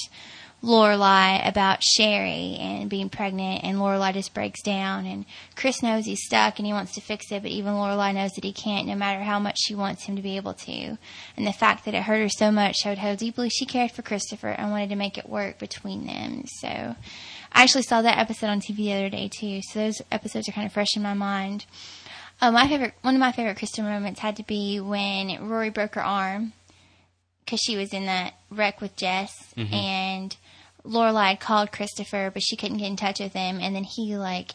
Lorelai 0.63 1.47
about 1.47 1.85
Sherry 1.85 2.57
and 2.59 2.91
being 2.91 3.09
pregnant, 3.09 3.63
and 3.63 3.79
Lorelai 3.79 4.13
just 4.13 4.35
breaks 4.35 4.61
down, 4.63 5.07
and 5.07 5.25
Chris 5.55 5.85
knows 5.85 6.05
he's 6.05 6.25
stuck 6.25 6.59
and 6.59 6.67
he 6.67 6.73
wants 6.73 6.95
to 6.95 7.01
fix 7.01 7.31
it, 7.31 7.43
but 7.43 7.53
even 7.53 7.75
Lorelai 7.75 8.13
knows 8.13 8.33
that 8.33 8.43
he 8.43 8.53
can't, 8.53 8.89
no 8.89 8.97
matter 8.97 9.23
how 9.23 9.39
much 9.39 9.57
she 9.61 9.77
wants 9.77 10.05
him 10.05 10.17
to 10.17 10.23
be 10.23 10.37
able 10.37 10.55
to. 10.55 10.99
And 11.37 11.47
the 11.47 11.53
fact 11.53 11.85
that 11.85 11.95
it 11.95 12.03
hurt 12.03 12.23
her 12.23 12.29
so 12.29 12.51
much 12.51 12.77
showed 12.77 12.99
how 12.99 13.15
deeply 13.15 13.51
she 13.51 13.67
cared 13.67 13.93
for 13.93 14.03
Christopher 14.03 14.49
and 14.49 14.73
wanted 14.73 14.89
to 14.89 14.97
make 14.97 15.17
it 15.17 15.29
work 15.29 15.59
between 15.59 16.07
them. 16.07 16.45
So, 16.47 16.97
I 17.53 17.63
actually 17.63 17.83
saw 17.83 18.03
that 18.03 18.19
episode 18.19 18.49
on 18.49 18.61
TV 18.61 18.77
the 18.77 18.93
other 18.93 19.11
day 19.11 19.29
too, 19.29 19.61
so 19.63 19.81
those 19.81 20.03
episodes 20.13 20.49
are 20.49 20.53
kind 20.53 20.67
of 20.67 20.73
fresh 20.73 20.97
in 20.97 21.03
my 21.03 21.15
mind. 21.15 21.67
Uh, 22.41 22.53
my 22.53 22.69
favorite, 22.69 22.95
one 23.03 23.15
of 23.15 23.21
my 23.21 23.33
favorite 23.33 23.59
Christopher 23.59 23.89
moments 23.89 24.21
had 24.21 24.37
to 24.37 24.45
be 24.45 24.79
when 24.81 25.49
Rory 25.49 25.71
broke 25.71 25.97
her 25.97 26.05
arm 26.05 26.53
because 27.45 27.61
she 27.61 27.77
was 27.77 27.93
in 27.93 28.07
that 28.07 28.35
wreck 28.51 28.81
with 28.81 28.95
Jess, 28.97 29.33
and 29.73 30.37
Lorelai 30.85 31.31
had 31.31 31.41
called 31.41 31.73
Christopher, 31.73 32.31
but 32.33 32.43
she 32.43 32.57
couldn't 32.57 32.79
get 32.79 32.87
in 32.87 32.97
touch 32.97 33.21
with 33.21 33.33
him, 33.33 33.59
and 33.61 33.75
then 33.75 33.85
he 33.85 34.17
like 34.17 34.53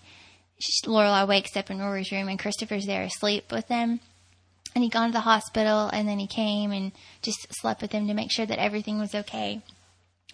Lorelai 0.86 1.28
wakes 1.28 1.58
up 1.58 1.70
in 1.70 1.80
Rory's 1.80 2.12
room, 2.12 2.30
and 2.30 2.40
Christopher's 2.40 2.86
there 2.86 3.04
asleep 3.04 3.52
with 3.52 3.68
them. 3.68 4.00
And 4.76 4.84
he'd 4.84 4.92
gone 4.94 5.10
to 5.10 5.14
the 5.14 5.20
hospital, 5.20 5.90
and 5.92 6.08
then 6.08 6.20
he 6.20 6.26
came 6.28 6.72
and 6.72 6.92
just 7.22 7.46
slept 7.52 7.82
with 7.82 7.92
him 7.92 8.08
to 8.08 8.14
make 8.14 8.32
sure 8.32 8.46
that 8.46 8.60
everything 8.60 8.98
was 8.98 9.14
okay. 9.14 9.62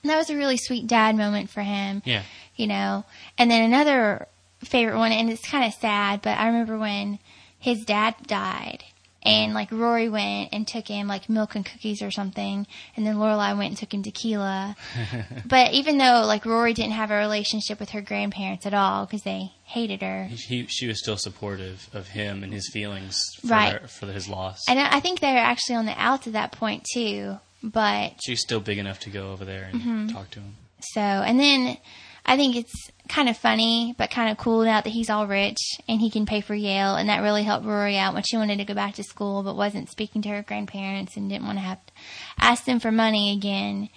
And 0.04 0.10
that 0.10 0.18
was 0.18 0.30
a 0.30 0.36
really 0.38 0.58
sweet 0.58 0.88
dad 0.88 1.16
moment 1.16 1.50
for 1.50 1.62
him 1.62 2.02
Yeah. 2.06 2.24
you 2.56 2.68
know. 2.68 3.06
And 3.38 3.50
then 3.52 3.64
another 3.64 4.28
favorite 4.64 4.98
one, 4.98 5.12
and 5.12 5.30
it's 5.30 5.48
kind 5.50 5.66
of 5.66 5.74
sad, 5.74 6.22
but 6.22 6.38
I 6.38 6.48
remember 6.48 6.78
when 6.78 7.20
his 7.58 7.84
dad 7.86 8.16
died, 8.28 8.84
and 9.24 9.54
like 9.54 9.70
Rory 9.72 10.08
went 10.08 10.50
and 10.54 10.66
took 10.66 10.88
him 10.88 11.08
like 11.08 11.28
milk 11.30 11.54
and 11.56 11.66
cookies 11.66 12.02
or 12.02 12.10
something, 12.12 12.66
and 12.96 13.06
then 13.06 13.16
Lorelai 13.18 13.58
went 13.58 13.70
and 13.72 13.78
took 13.78 13.94
him 13.94 14.02
tequila. 14.04 14.76
but 15.46 15.74
even 15.74 15.98
though 15.98 16.24
like 16.26 16.46
Rory 16.46 16.74
didn't 16.74 16.94
have 16.94 17.12
a 17.12 17.18
relationship 17.18 17.80
with 17.82 17.90
her 17.92 18.02
grandparents 18.02 18.66
at 18.66 18.74
all 18.74 19.06
because 19.06 19.24
they 19.24 19.52
hated 19.66 20.02
her, 20.02 20.26
He, 20.26 20.66
she 20.68 20.88
was 20.88 21.00
still 21.00 21.18
supportive 21.18 21.90
of 21.94 22.08
him 22.10 22.44
and 22.44 22.54
his 22.54 22.70
feelings 22.72 23.18
for, 23.42 23.48
Right. 23.48 23.72
their- 23.80 23.88
for 23.90 24.06
his 24.08 24.28
loss. 24.30 24.60
and 24.70 24.80
I 24.80 24.96
I 24.96 25.00
think 25.02 25.20
they 25.20 25.32
were 25.34 25.38
actually 25.40 25.76
on 25.76 25.86
the 25.86 25.96
outs 25.98 26.26
at 26.28 26.34
that 26.34 26.52
point 26.54 26.86
too. 26.94 27.40
But 27.64 28.14
She's 28.26 28.42
still 28.42 28.60
big 28.62 28.78
enough 28.78 29.00
to 29.02 29.10
go 29.10 29.32
over 29.32 29.44
there 29.46 29.64
and 29.72 29.82
Mm-hmm. 29.82 30.08
talk 30.10 30.32
to 30.32 30.40
him. 30.40 30.56
So, 30.94 31.02
and 31.02 31.40
then 31.40 31.78
I 32.26 32.38
think 32.38 32.56
it's 32.56 32.90
kind 33.10 33.28
of 33.28 33.36
funny, 33.36 33.96
but 33.98 34.10
kind 34.12 34.32
of 34.32 34.38
cool 34.38 34.64
now 34.64 34.80
that 34.82 34.90
he's 34.90 35.10
all 35.10 35.28
rich 35.28 35.58
and 35.90 36.00
he 36.00 36.10
can 36.10 36.26
pay 36.26 36.40
for 36.42 36.56
Yale, 36.56 36.96
and 36.96 37.10
that 37.10 37.22
really 37.22 37.44
helped 37.44 37.66
Rory 37.66 37.98
out 37.98 38.14
when 38.14 38.24
she 38.24 38.38
wanted 38.38 38.58
to 38.60 38.66
go 38.66 38.74
back 38.74 38.94
to 38.96 39.04
school, 39.04 39.44
but 39.44 39.58
wasn't 39.58 39.90
speaking 39.90 40.22
to 40.22 40.30
her 40.30 40.42
grandparents 40.42 41.18
and 41.18 41.30
didn't 41.30 41.46
want 41.46 41.58
to 41.58 41.64
have 41.64 41.86
to 41.86 41.94
ask 42.38 42.64
them 42.64 42.80
for 42.80 42.92
money 42.92 43.34
again, 43.36 43.90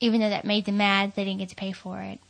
even 0.00 0.20
though 0.20 0.30
that 0.30 0.44
made 0.44 0.64
them 0.64 0.76
mad 0.76 1.12
they 1.16 1.24
didn't 1.24 1.40
get 1.40 1.48
to 1.48 1.56
pay 1.56 1.72
for 1.72 2.00
it. 2.00 2.20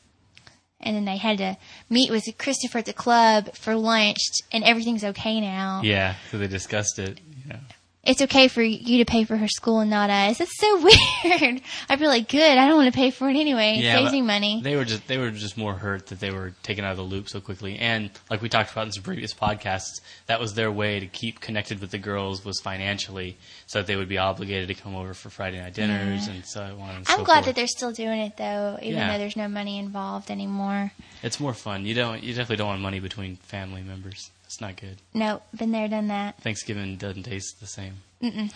And 0.81 0.97
then 0.97 1.05
they 1.05 1.17
had 1.19 1.39
to 1.39 1.57
meet 1.91 2.11
with 2.11 2.25
Christopher 2.39 2.79
at 2.79 2.87
the 2.87 2.93
club 2.93 3.55
for 3.55 3.75
lunch, 3.77 4.19
and 4.53 4.65
everything's 4.65 5.05
okay 5.05 5.41
now. 5.41 5.81
Yeah, 5.85 6.15
because 6.25 6.41
they 6.41 6.49
discussed 6.49 6.99
it. 6.99 7.21
You 7.45 7.53
know. 7.53 7.61
It's 8.05 8.21
okay 8.21 8.49
for 8.49 8.63
you 8.63 8.99
to 8.99 9.05
pay 9.05 9.23
for 9.23 9.37
her 9.37 9.47
school 9.47 9.79
and 9.79 9.89
not 9.89 10.11
us. 10.11 10.41
It's 10.41 10.59
so 10.59 10.77
weird. 10.83 11.61
I 11.89 11.97
feel 11.97 12.09
like, 12.09 12.29
good. 12.29 12.59
I 12.59 12.67
don't 12.67 12.77
want 12.77 12.93
to 12.93 12.97
pay 12.99 13.13
for 13.13 13.29
it 13.31 13.37
anyway. 13.37 13.77
It 13.79 13.85
Yeah, 13.85 13.99
saves 13.99 14.11
me 14.11 14.23
money. 14.23 14.61
They 14.61 14.75
were 14.75 14.85
just 14.85 15.07
they 15.07 15.19
were 15.19 15.31
just 15.31 15.57
more 15.57 15.75
hurt 15.75 16.09
that 16.09 16.19
they 16.19 16.33
were 16.33 16.53
taken 16.65 16.85
out 16.85 16.91
of 16.91 16.97
the 16.97 17.05
loop 17.05 17.29
so 17.29 17.41
quickly. 17.41 17.79
And 17.79 18.11
like 18.29 18.43
we 18.43 18.49
talked 18.49 18.73
about 18.73 18.87
in 18.87 18.93
some 18.93 19.05
previous 19.05 19.33
podcasts, 19.33 20.01
that 20.27 20.41
was 20.41 20.55
their 20.55 20.73
way 20.73 20.99
to 20.99 21.07
keep 21.07 21.39
connected 21.39 21.81
with 21.81 21.93
the 21.93 21.99
girls 21.99 22.45
was 22.45 22.61
financially, 22.61 23.37
so 23.69 23.79
that 23.79 23.87
they 23.87 23.95
would 23.95 24.09
be 24.09 24.19
obligated 24.19 24.67
to 24.67 24.75
come 24.75 24.97
over 24.97 25.15
for 25.15 25.31
Friday 25.31 25.61
night 25.61 25.75
dinners 25.75 26.27
and 26.27 26.45
so 26.45 26.61
on. 26.81 26.89
And 26.89 26.99
I'm 26.99 27.05
so 27.05 27.25
glad 27.25 27.35
forth. 27.45 27.47
that 27.47 27.55
they're 27.55 27.67
still 27.69 27.93
doing 27.93 28.19
it 28.21 28.37
though, 28.37 28.79
even 28.83 28.99
Yeah. 28.99 29.13
though 29.13 29.19
there's 29.19 29.37
no 29.37 29.47
money 29.47 29.79
involved 29.79 30.29
anymore. 30.29 30.91
It's 31.23 31.39
more 31.39 31.55
fun. 31.55 31.87
You 31.87 31.95
don't. 31.95 32.21
You 32.21 32.35
definitely 32.35 32.57
don't 32.57 32.67
want 32.67 32.81
money 32.81 32.99
between 32.99 33.37
family 33.37 33.83
members, 33.83 34.33
It's 34.53 34.61
not 34.61 34.77
good. 34.77 34.99
No, 35.15 35.41
been 35.57 35.73
there, 35.73 35.89
done 35.89 36.09
that. 36.09 36.39
Thanksgiving 36.43 36.97
doesn't 36.97 37.23
taste 37.23 37.59
the 37.59 37.67
same. 37.67 37.95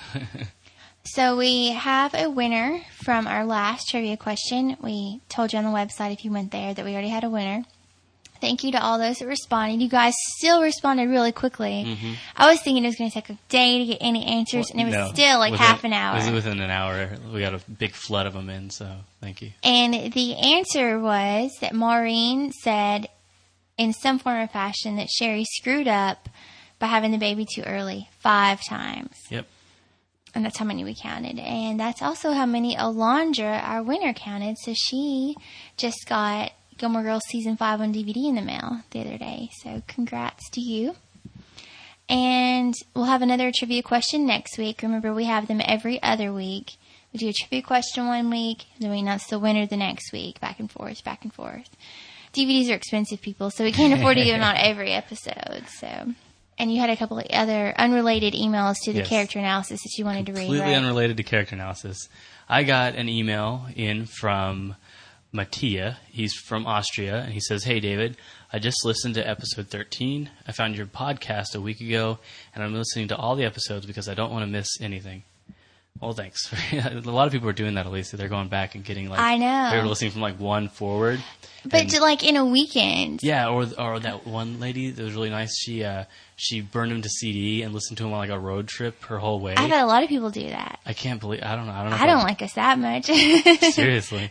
So 1.09 1.37
we 1.37 1.71
have 1.71 2.15
a 2.15 2.29
winner 2.29 2.81
from 3.05 3.29
our 3.29 3.45
last 3.47 3.89
trivia 3.89 4.17
question. 4.17 4.77
We 4.83 5.21
told 5.29 5.53
you 5.53 5.59
on 5.61 5.65
the 5.65 5.71
website 5.71 6.13
if 6.13 6.25
you 6.25 6.33
went 6.33 6.51
there 6.51 6.75
that 6.75 6.85
we 6.85 6.93
already 6.95 7.11
had 7.11 7.23
a 7.23 7.31
winner. 7.31 7.63
Thank 8.41 8.65
you 8.65 8.73
to 8.73 8.83
all 8.83 8.99
those 8.99 9.19
that 9.19 9.27
responded. 9.29 9.81
You 9.81 9.89
guys 9.89 10.15
still 10.37 10.61
responded 10.63 11.09
really 11.09 11.31
quickly. 11.31 11.85
Mm-hmm. 11.87 12.13
I 12.37 12.51
was 12.51 12.61
thinking 12.61 12.85
it 12.85 12.89
was 12.89 12.97
going 12.97 13.09
to 13.11 13.15
take 13.15 13.31
a 13.31 13.39
day 13.49 13.79
to 13.79 13.85
get 13.87 13.99
any 14.01 14.27
answers, 14.27 14.69
and 14.73 14.81
it 14.81 14.85
was 14.85 14.95
No. 14.95 15.09
still 15.13 15.39
like 15.39 15.53
Within- 15.53 15.67
half 15.67 15.85
an 15.85 15.93
It 15.93 15.97
hour. 15.97 16.17
was 16.17 16.29
within 16.31 16.61
an 16.61 16.71
hour. 16.71 17.09
We 17.33 17.39
got 17.41 17.55
a 17.55 17.61
big 17.71 17.93
flood 17.93 18.27
of 18.27 18.33
them 18.35 18.51
in, 18.51 18.71
so 18.71 18.91
thank 19.21 19.41
you. 19.43 19.53
And 19.63 20.13
the 20.13 20.35
answer 20.37 20.99
was 20.99 21.53
that 21.61 21.73
Maureen 21.73 22.51
said, 22.53 23.09
in 23.79 23.93
some 23.93 24.19
form 24.19 24.37
or 24.37 24.47
fashion, 24.47 24.97
that 24.97 25.09
Sherry 25.11 25.45
screwed 25.45 25.89
up 25.89 26.29
by 26.79 26.87
having 26.87 27.11
the 27.11 27.19
baby 27.19 27.47
too 27.47 27.63
early 27.63 28.09
five 28.21 28.61
times. 28.65 29.17
Yep. 29.31 29.47
And 30.35 30.45
that's 30.45 30.59
how 30.59 30.67
many 30.67 30.85
we 30.85 30.95
counted. 30.95 31.39
And 31.39 31.81
that's 31.81 32.03
also 32.03 32.33
how 32.33 32.45
many 32.45 32.77
Alondra, 32.77 33.63
our 33.63 33.83
winner, 33.83 34.13
counted. 34.13 34.59
So 34.59 34.75
she 34.75 35.35
just 35.79 36.07
got 36.07 36.53
Gilmore 36.77 37.03
Girls 37.03 37.25
Season 37.29 37.57
5 37.57 37.81
on 37.81 37.95
DVD 37.95 38.29
in 38.29 38.35
the 38.35 38.43
mail 38.43 38.83
the 38.91 39.01
other 39.01 39.17
day. 39.17 39.49
So 39.63 39.83
congrats 39.87 40.51
to 40.51 40.61
you. 40.61 40.97
And 42.09 42.75
we'll 42.95 43.07
have 43.07 43.23
another 43.23 43.51
trivia 43.55 43.83
question 43.83 44.27
next 44.27 44.59
week. 44.59 44.83
Remember, 44.83 45.13
we 45.13 45.25
have 45.25 45.49
them 45.49 45.63
every 45.65 46.03
other 46.03 46.33
week. 46.33 46.77
We 47.13 47.19
do 47.19 47.29
a 47.29 47.33
trivia 47.33 47.63
question 47.63 48.07
one 48.07 48.29
week, 48.29 48.67
then 48.79 48.91
we 48.91 48.99
announce 48.99 49.27
the 49.27 49.39
winner 49.39 49.67
the 49.67 49.77
next 49.77 50.13
week, 50.13 50.39
back 50.39 50.61
and 50.61 50.71
forth, 50.71 51.03
back 51.03 51.25
and 51.25 51.33
forth. 51.33 51.71
DVDs 52.37 52.71
are 52.71 52.75
expensive, 52.75 53.21
people, 53.23 53.51
so 53.51 53.65
we 53.65 53.73
can't 53.73 53.93
afford 53.95 54.17
to 54.17 54.25
give 54.25 54.35
them 54.39 54.43
out 54.43 54.57
every 54.59 54.93
episode. 54.93 55.65
So, 55.79 56.13
and 56.59 56.73
you 56.73 56.81
had 56.81 56.91
a 56.91 56.97
couple 56.97 57.19
of 57.19 57.27
other 57.31 57.75
unrelated 57.79 58.35
emails 58.35 58.77
to 58.85 58.93
the 58.93 58.99
Yes. 59.01 59.09
character 59.09 59.39
analysis 59.39 59.83
that 59.83 59.93
you 59.99 60.05
wanted 60.05 60.27
to 60.27 60.33
read. 60.33 60.41
Completely 60.47 60.67
Right? 60.69 60.75
unrelated 60.77 61.17
to 61.19 61.23
character 61.23 61.55
analysis. 61.55 62.09
I 62.49 62.63
got 62.63 62.95
an 62.95 63.09
email 63.09 63.67
in 63.75 64.07
from 64.07 64.77
Mattia. 65.33 65.99
He's 66.11 66.33
from 66.35 66.67
Austria, 66.67 67.23
and 67.23 67.33
he 67.33 67.41
says, 67.41 67.65
"Hey, 67.65 67.81
David, 67.81 68.17
I 68.53 68.59
just 68.59 68.85
listened 68.85 69.15
to 69.17 69.29
episode 69.29 69.69
13. 69.69 70.31
I 70.47 70.53
found 70.53 70.77
your 70.77 70.87
podcast 70.87 71.55
a 71.55 71.61
week 71.61 71.81
ago, 71.81 72.19
and 72.55 72.63
I'm 72.63 72.73
listening 72.75 73.09
to 73.09 73.17
all 73.17 73.35
the 73.37 73.45
episodes 73.45 73.85
because 73.87 74.09
I 74.09 74.15
don't 74.15 74.31
want 74.31 74.43
to 74.45 74.47
miss 74.47 74.69
anything." 74.81 75.25
Well, 76.01 76.13
thanks. 76.13 76.53
a 76.73 77.01
lot 77.01 77.27
of 77.27 77.33
people 77.33 77.49
are 77.49 77.53
doing 77.55 77.75
that, 77.75 77.87
Elisa. 77.87 78.17
They're 78.17 78.29
going 78.29 78.49
back 78.49 78.75
and 78.75 78.85
getting 78.85 79.09
like 79.09 79.19
I 79.21 79.37
know. 79.37 79.71
they're 79.71 79.85
listening 79.87 80.11
from 80.11 80.21
like 80.21 80.39
one 80.39 80.69
forward. 80.69 81.23
but 81.65 81.81
And- 81.83 81.91
to, 81.91 82.01
like 82.01 82.23
in 82.23 82.37
a 82.37 82.45
weekend. 82.45 83.21
yeah, 83.23 83.49
or 83.49 83.67
or 83.79 83.99
that 84.01 84.27
one 84.27 84.61
lady 84.61 84.91
that 84.91 85.03
was 85.03 85.15
really 85.15 85.31
nice. 85.31 85.57
She 85.57 85.85
uh, 85.85 86.05
she 86.37 86.61
burned 86.61 86.93
him 86.93 87.03
to 87.03 87.09
CD 87.09 87.63
and 87.63 87.73
listened 87.73 87.97
to 87.99 88.05
him 88.07 88.13
on 88.13 88.19
like 88.19 88.31
a 88.31 88.39
road 88.39 88.69
trip 88.69 89.03
her 89.05 89.19
whole 89.19 89.41
way. 89.41 89.55
I've 89.57 89.71
had 89.71 89.83
a 89.83 89.87
lot 89.87 90.03
of 90.03 90.09
people 90.09 90.31
do 90.31 90.49
that. 90.49 90.81
I 90.85 90.93
can't 90.93 91.19
believe 91.21 91.43
I 91.43 91.57
don't 91.57 91.67
know. 91.67 91.73
I 91.73 91.83
don't 91.83 91.91
know. 91.91 91.97
I 91.97 92.07
don't 92.07 92.19
I'm- 92.19 92.27
like 92.27 92.43
us 92.43 92.53
that 92.55 92.79
much. 92.79 93.07
Seriously. 93.73 94.31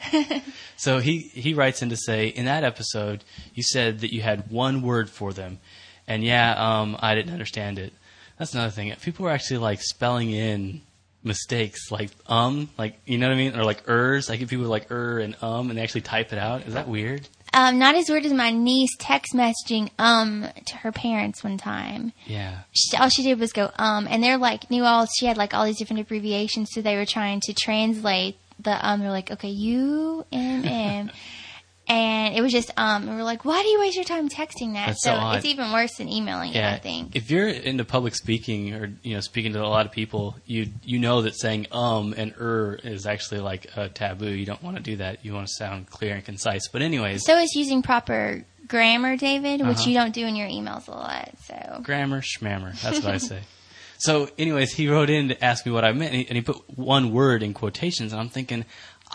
so 0.78 1.00
he 1.00 1.20
he 1.20 1.54
writes 1.54 1.82
in 1.82 1.90
to 1.90 1.98
say 1.98 2.28
in 2.28 2.46
that 2.46 2.64
episode 2.64 3.24
you 3.54 3.64
said 3.64 4.00
that 4.02 4.14
you 4.14 4.22
had 4.22 4.52
one 4.52 4.82
word 4.82 5.10
for 5.10 5.34
them, 5.34 5.60
and 6.08 6.24
yeah, 6.24 6.54
um, 6.58 6.96
I 7.00 7.16
didn't 7.16 7.34
understand 7.34 7.80
it. 7.80 7.94
That's 8.38 8.54
another 8.54 8.72
thing. 8.72 8.94
People 9.02 9.24
were 9.26 9.32
actually 9.32 9.58
like 9.60 9.82
spelling 9.82 10.32
in 10.32 10.82
mistakes, 11.26 11.92
like 11.92 12.12
um, 12.28 12.70
like 12.78 13.00
you 13.06 13.18
know 13.18 13.28
what 13.28 13.34
I 13.34 13.38
mean, 13.38 13.58
or 13.58 13.64
like 13.64 13.84
ers. 13.90 14.30
I 14.30 14.36
get 14.38 14.50
people 14.50 14.66
like 14.66 14.92
er 14.92 15.20
and 15.20 15.36
um, 15.42 15.70
and 15.70 15.78
they 15.78 15.84
actually 15.84 16.02
type 16.02 16.32
it 16.32 16.40
out. 16.40 16.68
Is 16.68 16.74
that 16.74 16.88
weird? 16.88 17.28
um, 17.54 17.80
not 17.80 17.96
as 17.96 18.10
weird 18.10 18.26
as 18.26 18.34
my 18.34 18.52
niece 18.52 18.96
text 19.00 19.34
messaging 19.34 19.90
um 19.98 20.46
to 20.66 20.78
her 20.78 20.92
parents 20.92 21.44
one 21.44 21.58
time. 21.58 22.12
Yeah. 22.26 22.60
she, 22.74 22.98
all 22.98 23.10
she 23.10 23.24
did 23.24 23.40
was 23.40 23.54
go 23.54 23.72
um, 23.78 24.08
and 24.10 24.22
they're 24.22 24.38
like 24.38 24.70
knew 24.70 24.84
all 24.84 25.06
she 25.06 25.26
had 25.26 25.38
like 25.38 25.54
all 25.54 25.66
these 25.66 25.78
different 25.78 26.02
abbreviations, 26.02 26.70
so 26.72 26.82
they 26.82 26.98
were 26.98 27.06
trying 27.06 27.40
to 27.42 27.54
translate 27.54 28.38
the 28.60 28.86
um. 28.88 29.00
They're 29.00 29.10
like, 29.10 29.32
okay, 29.32 29.50
U 29.50 30.26
M 30.32 30.66
M, 30.66 31.12
and 31.88 32.36
it 32.36 32.42
was 32.42 32.52
just 32.52 32.72
um. 32.78 33.08
We're 33.08 33.24
like, 33.24 33.46
why 33.46 33.62
do 33.62 33.68
you 33.70 33.80
waste 33.80 33.96
your 33.96 34.06
time 34.06 34.30
texting 34.30 34.74
that? 34.74 34.88
That's 34.88 35.04
so 35.04 35.14
odd. 35.14 35.38
it's 35.38 35.46
even 35.46 35.72
worse 35.72 35.96
than 35.98 36.10
emailing 36.10 36.52
it. 36.52 36.56
Yeah, 36.56 36.74
I 36.74 36.80
think. 36.80 37.16
if 37.16 37.30
you're 37.30 37.48
into 37.48 37.86
public 37.86 38.16
speaking 38.16 38.74
or 38.74 38.92
you 39.04 39.14
know 39.14 39.20
speaking 39.22 39.54
to 39.54 39.64
a 39.64 39.68
lot 39.68 39.86
of 39.86 39.92
people, 39.92 40.36
you 40.46 40.68
you 40.84 41.00
know 41.00 41.22
that 41.24 41.36
saying 41.40 41.68
um 41.72 42.14
and 42.18 42.34
er 42.40 42.80
is 42.84 43.06
actually 43.06 43.42
like 43.42 43.68
a 43.76 43.90
taboo. 43.90 44.30
You 44.30 44.46
don't 44.46 44.64
want 44.64 44.78
to 44.78 44.84
do 44.84 44.96
that. 44.98 45.24
You 45.24 45.34
want 45.34 45.48
to 45.48 45.54
sound 45.54 45.90
clear 45.90 46.16
and 46.16 46.26
concise. 46.26 46.68
But 46.70 46.82
anyways, 46.82 47.24
so 47.26 47.38
is 47.38 47.54
using 47.56 47.82
proper 47.82 48.44
grammar, 48.68 49.16
David, 49.16 49.62
which 49.62 49.78
Uh-huh. 49.78 49.90
you 49.90 49.94
don't 49.96 50.14
do 50.14 50.26
in 50.26 50.36
your 50.36 50.48
emails 50.48 50.88
a 50.88 50.92
lot. 50.92 51.32
So 51.44 51.82
grammar 51.84 52.22
schmammer. 52.22 52.80
That's 52.82 53.04
what 53.04 53.14
I 53.14 53.18
say. 53.20 53.42
So, 53.98 54.28
anyways, 54.38 54.74
he 54.74 54.90
wrote 54.90 55.10
in 55.10 55.30
to 55.30 55.42
ask 55.44 55.66
me 55.66 55.72
what 55.72 55.86
I 55.86 55.94
meant, 55.94 56.12
and 56.12 56.22
he, 56.22 56.28
and 56.28 56.36
he 56.36 56.42
put 56.42 56.58
one 56.78 57.14
word 57.14 57.42
in 57.42 57.54
quotations, 57.54 58.12
and 58.12 58.20
I'm 58.20 58.28
thinking, 58.28 58.66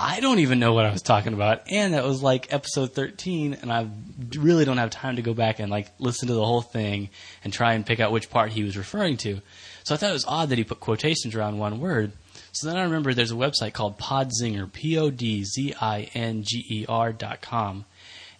I 0.02 0.20
don't 0.20 0.38
even 0.38 0.58
know 0.58 0.72
what 0.72 0.86
I 0.86 0.92
was 0.92 1.02
talking 1.02 1.34
about, 1.34 1.70
and 1.70 1.92
that 1.92 2.04
was 2.04 2.22
like 2.22 2.50
episode 2.50 2.94
13, 2.94 3.58
and 3.60 3.70
I 3.70 3.86
really 4.34 4.64
don't 4.64 4.78
have 4.78 4.88
time 4.88 5.16
to 5.16 5.22
go 5.22 5.34
back 5.34 5.58
and 5.58 5.70
like 5.70 5.88
listen 5.98 6.28
to 6.28 6.32
the 6.32 6.44
whole 6.44 6.62
thing 6.62 7.10
and 7.44 7.52
try 7.52 7.74
and 7.74 7.84
pick 7.84 8.00
out 8.00 8.10
which 8.10 8.30
part 8.30 8.50
he 8.50 8.64
was 8.64 8.78
referring 8.78 9.18
to. 9.18 9.42
So 9.84 9.94
I 9.94 9.98
thought 9.98 10.08
it 10.08 10.14
was 10.14 10.24
odd 10.26 10.48
that 10.48 10.56
he 10.56 10.64
put 10.64 10.80
quotations 10.80 11.34
around 11.34 11.58
one 11.58 11.80
word. 11.80 12.12
So 12.52 12.66
then 12.66 12.78
I 12.78 12.84
remember 12.84 13.12
there's 13.12 13.30
a 13.30 13.34
website 13.34 13.74
called 13.74 13.98
Podzinger, 13.98 14.72
P 14.72 14.96
O 14.96 15.10
D 15.10 15.44
Z 15.44 15.74
I 15.78 16.08
N 16.14 16.44
G 16.44 16.64
E 16.66 16.86
R 16.88 17.12
dot 17.12 17.42
com. 17.42 17.84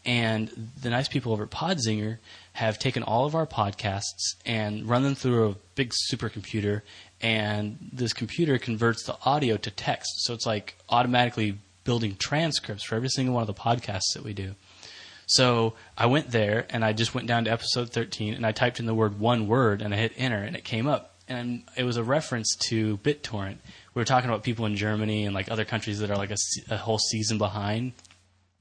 And 0.07 0.71
the 0.81 0.89
nice 0.89 1.09
people 1.09 1.31
over 1.31 1.45
at 1.45 1.51
Podzinger 1.51 2.21
have 2.55 2.79
taken 2.79 3.03
all 3.03 3.27
of 3.27 3.35
our 3.35 3.47
podcasts 3.47 4.35
and 4.47 4.89
run 4.89 5.03
them 5.03 5.15
through 5.15 5.51
a 5.51 5.57
big 5.75 5.93
supercomputer, 6.11 6.81
and 7.23 7.79
this 7.93 8.13
computer 8.13 8.59
converts 8.59 9.05
the 9.05 9.17
audio 9.25 9.57
to 9.59 9.71
text. 9.71 10.25
So 10.25 10.35
it's 10.35 10.47
like 10.47 10.77
automatically 10.89 11.59
building 11.85 12.17
transcripts 12.17 12.85
for 12.85 12.95
every 12.95 13.09
single 13.09 13.35
one 13.35 13.43
of 13.43 13.47
the 13.47 13.55
podcasts 13.55 14.15
that 14.15 14.25
we 14.25 14.33
do. 14.33 14.55
So 15.27 15.75
I 15.97 16.07
went 16.07 16.31
there 16.31 16.67
and 16.71 16.85
I 16.85 16.93
just 16.93 17.15
went 17.15 17.27
down 17.27 17.45
to 17.45 17.53
episode 17.53 17.91
13 17.91 18.35
and 18.35 18.45
I 18.45 18.53
typed 18.53 18.81
in 18.81 18.87
the 18.87 18.95
word 18.95 19.21
one 19.21 19.47
word 19.47 19.81
and 19.83 19.95
I 19.95 19.97
hit 19.97 20.13
enter 20.17 20.39
and 20.43 20.57
it 20.57 20.65
came 20.65 20.89
up. 20.89 21.15
And 21.29 21.63
it 21.77 21.85
was 21.85 21.97
a 21.97 22.03
reference 22.03 22.57
to 22.69 22.97
BitTorrent. 22.99 23.59
We 23.95 24.01
were 24.01 24.05
talking 24.05 24.29
about 24.29 24.43
people 24.43 24.67
in 24.67 24.75
Germany 24.75 25.25
and 25.25 25.35
like 25.35 25.49
other 25.49 25.65
countries 25.65 26.01
that 26.01 26.11
are 26.11 26.17
like 26.17 26.33
a, 26.33 26.37
a 26.71 26.77
whole 26.77 26.99
season 26.99 27.39
behind. 27.39 27.93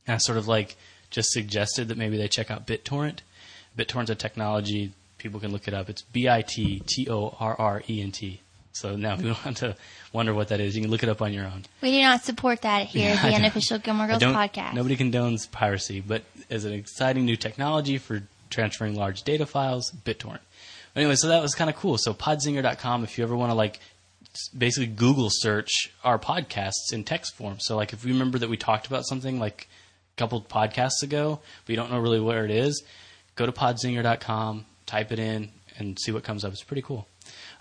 And 0.05 0.13
I 0.13 0.17
sort 0.17 0.37
of 0.37 0.47
like 0.47 0.75
just 1.09 1.31
suggested 1.31 1.87
that 1.87 1.97
maybe 1.97 2.17
they 2.17 2.27
check 2.27 2.51
out 2.51 2.67
BitTorrent. 2.67 3.19
BitTorrent's 3.75 4.11
a 4.11 4.15
technology. 4.15 4.91
People 5.17 5.39
can 5.39 5.51
look 5.51 5.67
it 5.67 5.73
up. 5.73 5.89
It's 5.89 6.03
B 6.03 6.29
I 6.29 6.43
T 6.43 6.83
T 6.85 7.09
O 7.09 7.35
R 7.39 7.55
R 7.59 7.81
E 7.89 8.01
N 8.01 8.11
T. 8.11 8.41
So 8.79 8.95
now 8.95 9.15
you 9.15 9.23
don't 9.23 9.35
have 9.35 9.55
to 9.55 9.75
wonder 10.13 10.33
what 10.33 10.49
that 10.49 10.59
is. 10.59 10.75
You 10.75 10.81
can 10.81 10.91
look 10.91 11.03
it 11.03 11.09
up 11.09 11.21
on 11.21 11.33
your 11.33 11.45
own. 11.45 11.65
we 11.81 11.91
do 11.91 12.01
not 12.01 12.23
support 12.23 12.61
that 12.61 12.85
here 12.87 13.11
at 13.11 13.21
the 13.21 13.35
unofficial 13.35 13.79
Gilmore 13.79 14.07
Girls 14.07 14.23
podcast. 14.23 14.73
Nobody 14.73 14.95
condones 14.95 15.49
piracy, 15.49 16.01
but 16.01 16.23
as 16.49 16.65
an 16.65 16.73
exciting 16.73 17.25
new 17.25 17.35
technology 17.35 17.97
for 17.97 18.23
transferring 18.49 18.95
large 18.95 19.23
data 19.23 19.45
files, 19.45 19.91
BitTorrent. 20.05 20.39
Anyway, 20.95 21.15
so 21.15 21.27
that 21.27 21.41
was 21.41 21.53
kind 21.53 21.69
of 21.69 21.75
cool. 21.75 21.97
So 21.97 22.13
podzinger.com, 22.13 23.03
if 23.03 23.17
you 23.17 23.23
ever 23.23 23.35
want 23.35 23.51
to 23.51 23.55
like 23.55 23.79
basically 24.57 24.87
Google 24.87 25.29
search 25.31 25.91
our 26.03 26.19
podcasts 26.19 26.93
in 26.93 27.03
text 27.03 27.35
form. 27.35 27.57
So 27.59 27.75
like 27.75 27.93
if 27.93 28.05
you 28.05 28.13
remember 28.13 28.37
that 28.39 28.49
we 28.49 28.57
talked 28.57 28.87
about 28.87 29.05
something 29.05 29.39
like 29.39 29.67
a 30.15 30.17
couple 30.17 30.41
podcasts 30.41 31.03
ago, 31.03 31.39
but 31.65 31.69
you 31.71 31.75
don't 31.75 31.91
know 31.91 31.99
really 31.99 32.19
where 32.19 32.45
it 32.45 32.51
is, 32.51 32.83
go 33.35 33.45
to 33.45 33.51
podzinger.com, 33.51 34.65
type 34.85 35.11
it 35.11 35.19
in, 35.19 35.49
and 35.77 35.97
see 35.99 36.11
what 36.11 36.23
comes 36.23 36.43
up. 36.43 36.51
It's 36.51 36.63
pretty 36.63 36.81
cool. 36.81 37.07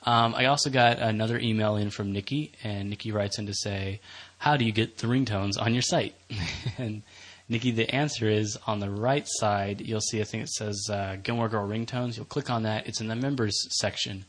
Um, 0.09 0.35
I 0.35 0.47
also 0.47 0.71
got 0.71 1.01
another 1.01 1.39
email 1.39 1.77
in 1.77 1.91
from 1.91 2.13
Nikki, 2.13 2.53
and 2.65 2.89
Nikki 2.89 3.13
writes 3.13 3.39
in 3.39 3.45
to 3.45 3.53
say, 3.53 4.01
"How 4.39 4.57
do 4.57 4.65
you 4.65 4.73
get 4.73 4.97
the 4.97 5.07
ringtones 5.07 5.61
on 5.61 5.75
your 5.75 5.83
site?" 5.83 6.15
and 6.79 7.03
Nikki, 7.47 7.73
the 7.73 7.95
answer 7.95 8.27
is 8.27 8.57
on 8.67 8.81
the 8.81 8.89
right 8.89 9.27
side. 9.29 9.83
You'll 9.83 10.01
see 10.01 10.21
a 10.21 10.25
thing 10.25 10.41
that 10.41 10.49
says 10.49 10.89
uh, 10.91 11.19
Gilmore 11.23 11.51
Girl 11.51 11.69
ringtones. 11.69 12.17
You'll 12.17 12.25
click 12.25 12.49
on 12.49 12.63
that. 12.63 12.87
It's 12.87 13.03
in 13.03 13.09
the 13.09 13.17
members 13.17 13.55
section. 13.79 14.25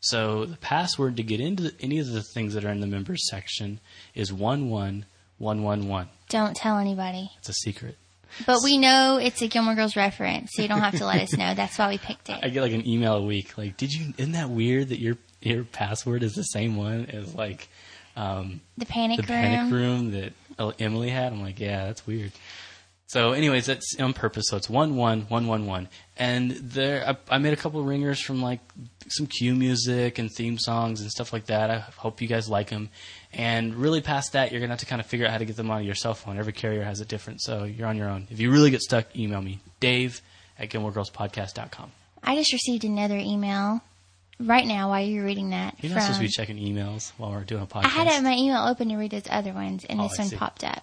So 0.00 0.46
the 0.46 0.56
password 0.56 1.16
to 1.18 1.22
get 1.22 1.40
into 1.40 1.62
the, 1.62 1.74
any 1.78 2.00
of 2.00 2.08
the 2.08 2.24
things 2.24 2.54
that 2.54 2.64
are 2.64 2.70
in 2.70 2.80
the 2.80 2.88
members 2.88 3.28
section 3.30 3.78
is 4.16 4.32
one 4.32 4.68
one 4.68 5.06
one 5.38 5.62
one 5.62 5.86
one. 5.86 6.08
Don't 6.28 6.56
tell 6.56 6.76
anybody. 6.76 7.30
It's 7.38 7.48
a 7.48 7.52
secret. 7.52 7.98
But 8.46 8.58
we 8.62 8.78
know 8.78 9.18
it's 9.20 9.42
a 9.42 9.48
Gilmore 9.48 9.74
Girls 9.74 9.96
reference, 9.96 10.50
so 10.54 10.62
you 10.62 10.68
don't 10.68 10.80
have 10.80 10.96
to 10.98 11.06
let 11.06 11.20
us 11.20 11.36
know. 11.36 11.54
That's 11.54 11.78
why 11.78 11.88
we 11.88 11.98
picked 11.98 12.28
it. 12.28 12.38
I 12.42 12.48
get 12.48 12.62
like 12.62 12.72
an 12.72 12.86
email 12.86 13.14
a 13.14 13.22
week. 13.22 13.56
Like, 13.58 13.76
did 13.76 13.92
you? 13.92 14.12
Isn't 14.18 14.32
that 14.32 14.50
weird 14.50 14.88
that 14.90 15.00
your 15.00 15.16
your 15.42 15.64
password 15.64 16.22
is 16.22 16.34
the 16.34 16.42
same 16.42 16.76
one 16.76 17.06
as 17.06 17.34
like 17.34 17.68
um, 18.16 18.60
The 18.78 18.86
panic 18.86 19.18
the 19.18 19.22
room. 19.22 19.42
panic 19.42 19.72
room 19.72 20.10
that 20.12 20.32
Emily 20.80 21.10
had. 21.10 21.32
I'm 21.32 21.42
like, 21.42 21.58
yeah, 21.60 21.86
that's 21.86 22.06
weird. 22.06 22.32
So, 23.06 23.32
anyways, 23.32 23.66
that's 23.66 23.96
on 23.98 24.12
purpose. 24.12 24.44
So 24.48 24.56
it's 24.56 24.70
one 24.70 24.94
one 24.94 25.22
one 25.22 25.48
one 25.48 25.66
one, 25.66 25.88
and 26.16 26.52
there 26.52 27.04
I, 27.08 27.34
I 27.34 27.38
made 27.38 27.52
a 27.52 27.56
couple 27.56 27.80
of 27.80 27.86
ringers 27.86 28.20
from 28.20 28.40
like 28.40 28.60
some 29.08 29.26
cue 29.26 29.56
music 29.56 30.18
and 30.20 30.30
theme 30.30 30.58
songs 30.58 31.00
and 31.00 31.10
stuff 31.10 31.32
like 31.32 31.46
that. 31.46 31.70
I 31.70 31.78
hope 31.78 32.20
you 32.20 32.28
guys 32.28 32.48
like 32.48 32.70
them. 32.70 32.88
And 33.32 33.74
really, 33.76 34.00
past 34.00 34.32
that, 34.32 34.50
you're 34.50 34.60
gonna 34.60 34.72
have 34.72 34.80
to 34.80 34.86
kind 34.86 35.00
of 35.00 35.06
figure 35.06 35.24
out 35.26 35.32
how 35.32 35.38
to 35.38 35.44
get 35.44 35.56
them 35.56 35.70
on 35.70 35.84
your 35.84 35.94
cell 35.94 36.14
phone. 36.14 36.38
Every 36.38 36.52
carrier 36.52 36.82
has 36.82 37.00
it 37.00 37.08
different, 37.08 37.40
so 37.40 37.64
you're 37.64 37.86
on 37.86 37.96
your 37.96 38.08
own. 38.08 38.26
If 38.30 38.40
you 38.40 38.50
really 38.50 38.70
get 38.70 38.80
stuck, 38.82 39.14
email 39.16 39.40
me, 39.40 39.60
Dave 39.78 40.20
at 40.58 40.68
GilmoreGirlsPodcast.com. 40.70 41.92
I 42.24 42.34
just 42.36 42.52
received 42.52 42.84
another 42.84 43.16
email 43.16 43.80
right 44.40 44.66
now 44.66 44.88
while 44.90 45.00
you're 45.04 45.24
reading 45.24 45.50
that. 45.50 45.76
You're 45.80 45.90
not 45.90 45.96
from- 46.04 46.14
supposed 46.14 46.20
to 46.20 46.26
be 46.26 46.28
checking 46.28 46.56
emails 46.58 47.12
while 47.18 47.30
we're 47.30 47.44
doing 47.44 47.62
a 47.62 47.66
podcast. 47.66 47.84
I 47.84 47.88
had 48.04 48.24
my 48.24 48.34
email 48.34 48.66
open 48.66 48.88
to 48.88 48.96
read 48.96 49.12
those 49.12 49.22
other 49.30 49.52
ones, 49.52 49.84
and 49.84 50.00
Oh, 50.00 50.08
this 50.08 50.18
I 50.18 50.22
one 50.22 50.28
see. 50.30 50.36
popped 50.36 50.64
up. 50.64 50.82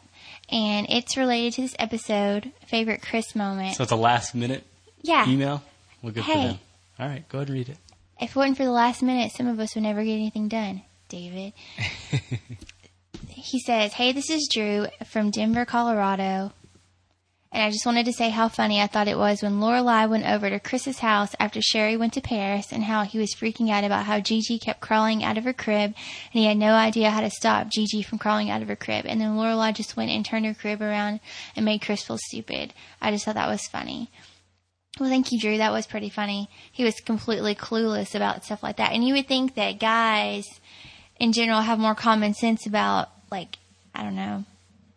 And 0.50 0.88
it's 0.90 1.18
related 1.18 1.54
to 1.56 1.62
this 1.64 1.76
episode, 1.78 2.54
favorite 2.68 3.02
Chris 3.02 3.36
moment. 3.36 3.76
so 3.76 3.84
it's 3.84 3.92
a 3.92 3.96
last 3.98 4.34
minute 4.34 4.66
yeah. 5.02 5.28
email. 5.28 5.62
Well, 6.02 6.14
good 6.14 6.24
for 6.24 6.32
Hey. 6.32 6.48
them. 6.48 6.60
All 7.00 7.08
right, 7.08 7.28
go 7.28 7.40
ahead 7.40 7.50
and 7.50 7.58
read 7.58 7.70
it. 7.70 7.78
If 8.22 8.32
it 8.32 8.36
wasn't 8.36 8.58
for 8.58 8.64
the 8.64 8.72
last 8.72 9.04
minute, 9.04 9.32
some 9.34 9.48
of 9.48 9.60
us 9.60 9.76
would 9.76 9.84
never 9.84 10.04
get 10.04 10.14
anything 10.14 10.48
done. 10.48 10.82
David. 11.08 11.54
he 13.30 13.60
says, 13.60 13.94
Hey, 13.94 14.12
this 14.12 14.30
is 14.30 14.50
Drew 14.52 14.88
from 15.06 15.32
Denver, 15.32 15.66
Colorado. 15.66 16.52
And 17.52 17.64
I 17.64 17.72
just 17.72 17.86
wanted 17.86 18.06
to 18.06 18.14
say 18.14 18.30
how 18.30 18.50
funny 18.50 18.82
I 18.82 18.88
thought 18.88 19.08
it 19.08 19.18
was 19.18 19.42
when 19.42 19.60
Lorelai 19.60 20.10
went 20.10 20.30
over 20.30 20.50
to 20.50 20.60
Chris's 20.60 21.00
house 21.00 21.34
after 21.40 21.62
Sherry 21.62 21.96
went 21.96 22.14
to 22.14 22.22
Paris 22.22 22.74
and 22.74 22.84
how 22.84 23.04
he 23.04 23.18
was 23.18 23.34
freaking 23.34 23.70
out 23.72 23.86
about 23.86 24.06
how 24.06 24.20
Gigi 24.20 24.60
kept 24.60 24.82
crawling 24.82 25.24
out 25.24 25.38
of 25.38 25.46
her 25.46 25.54
crib 25.54 25.94
and 25.96 25.96
he 26.34 26.46
had 26.46 26.58
no 26.58 26.74
idea 26.74 27.10
how 27.10 27.22
to 27.22 27.30
stop 27.30 27.70
Gigi 27.70 28.02
from 28.02 28.18
crawling 28.18 28.50
out 28.50 28.62
of 28.62 28.68
her 28.68 28.76
crib. 28.76 29.06
And 29.08 29.22
then 29.22 29.38
Lorelai 29.38 29.74
just 29.74 29.96
went 29.96 30.12
and 30.12 30.26
turned 30.26 30.46
her 30.46 30.54
crib 30.54 30.82
around 30.82 31.22
and 31.56 31.64
made 31.64 31.82
Chris 31.82 32.04
feel 32.04 32.20
stupid. 32.28 32.74
I 33.02 33.12
just 33.12 33.24
thought 33.24 33.36
that 33.36 33.50
was 33.50 33.66
funny. 33.68 34.12
Well, 35.00 35.10
thank 35.10 35.32
you, 35.32 35.40
Drew. 35.40 35.58
That 35.58 35.72
was 35.72 35.88
pretty 35.88 36.10
funny. 36.10 36.50
He 36.72 36.84
was 36.84 37.00
completely 37.00 37.56
clueless 37.56 38.14
about 38.14 38.44
stuff 38.44 38.62
like 38.62 38.78
that. 38.78 38.92
And 38.92 39.04
you 39.04 39.14
would 39.14 39.28
think 39.28 39.56
that 39.56 39.80
guys 39.80 40.46
in 41.20 41.34
general 41.34 41.62
have 41.62 41.80
more 41.80 41.96
common 41.96 42.34
sense 42.34 42.66
about, 42.66 43.10
like, 43.32 43.58
I 43.94 44.04
don't 44.04 44.16
know. 44.16 44.46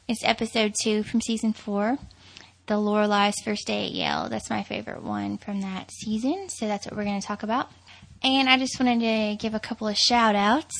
It's 0.07 0.23
episode 0.23 0.73
two 0.81 1.03
from 1.03 1.21
season 1.21 1.53
four, 1.53 1.99
the 2.71 2.77
Lorelai's 2.77 3.35
first 3.43 3.67
day 3.67 3.87
at 3.87 3.91
Yale. 3.91 4.29
That's 4.29 4.49
my 4.49 4.63
favorite 4.63 5.03
one 5.03 5.37
from 5.37 5.59
that 5.59 5.91
season, 5.91 6.47
so 6.47 6.69
that's 6.69 6.85
what 6.85 6.95
we're 6.95 7.03
going 7.03 7.19
to 7.19 7.27
talk 7.27 7.43
about. 7.43 7.69
And 8.23 8.47
I 8.47 8.57
just 8.57 8.79
wanted 8.79 9.01
to 9.01 9.35
give 9.43 9.53
a 9.53 9.59
couple 9.59 9.89
of 9.89 9.97
shout 9.97 10.35
outs. 10.35 10.73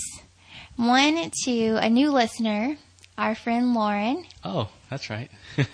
One 0.77 1.29
to 1.43 1.75
a 1.75 1.89
new 1.89 2.11
listener, 2.11 2.77
our 3.17 3.35
friend 3.35 3.73
Lauren. 3.73 4.25
Oh, 4.41 4.69
that's 4.89 5.09
right. 5.09 5.29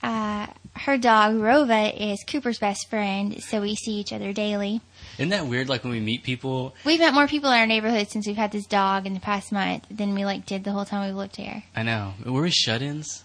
Uh, 0.00 0.46
her 0.74 0.96
dog 0.96 1.34
Rova 1.34 1.92
is 1.92 2.22
Cooper's 2.22 2.60
best 2.60 2.88
friend, 2.88 3.42
so 3.42 3.60
we 3.60 3.74
see 3.74 3.94
each 3.94 4.12
other 4.12 4.32
daily. 4.32 4.80
Isn't 5.18 5.30
that 5.30 5.46
weird? 5.46 5.68
Like 5.68 5.82
when 5.82 5.92
we 5.92 5.98
meet 5.98 6.22
people, 6.22 6.76
We've 6.84 7.00
met 7.00 7.14
more 7.14 7.26
people 7.26 7.50
in 7.50 7.58
our 7.58 7.66
neighborhood 7.66 8.08
since 8.08 8.24
we've 8.24 8.36
had 8.36 8.52
this 8.52 8.64
dog 8.64 9.06
in 9.06 9.14
the 9.14 9.18
past 9.18 9.50
month 9.50 9.86
than 9.90 10.14
we 10.14 10.24
like 10.24 10.46
did 10.46 10.62
the 10.62 10.70
whole 10.70 10.84
time 10.84 11.04
we've 11.04 11.16
lived 11.16 11.34
here. 11.34 11.64
I 11.74 11.82
know. 11.82 12.14
Were 12.24 12.42
we 12.42 12.50
shut-ins? 12.50 13.24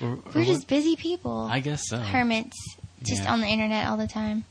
Or, 0.00 0.08
or 0.08 0.16
We're 0.34 0.40
what? 0.40 0.46
just 0.46 0.68
busy 0.68 0.96
people. 0.96 1.48
I 1.50 1.60
guess 1.60 1.88
so. 1.88 1.98
hermits, 1.98 2.56
just 3.02 3.22
Yeah. 3.24 3.32
on 3.32 3.40
the 3.40 3.46
internet 3.48 3.86
all 3.86 3.96
the 3.96 4.06
time, 4.08 4.44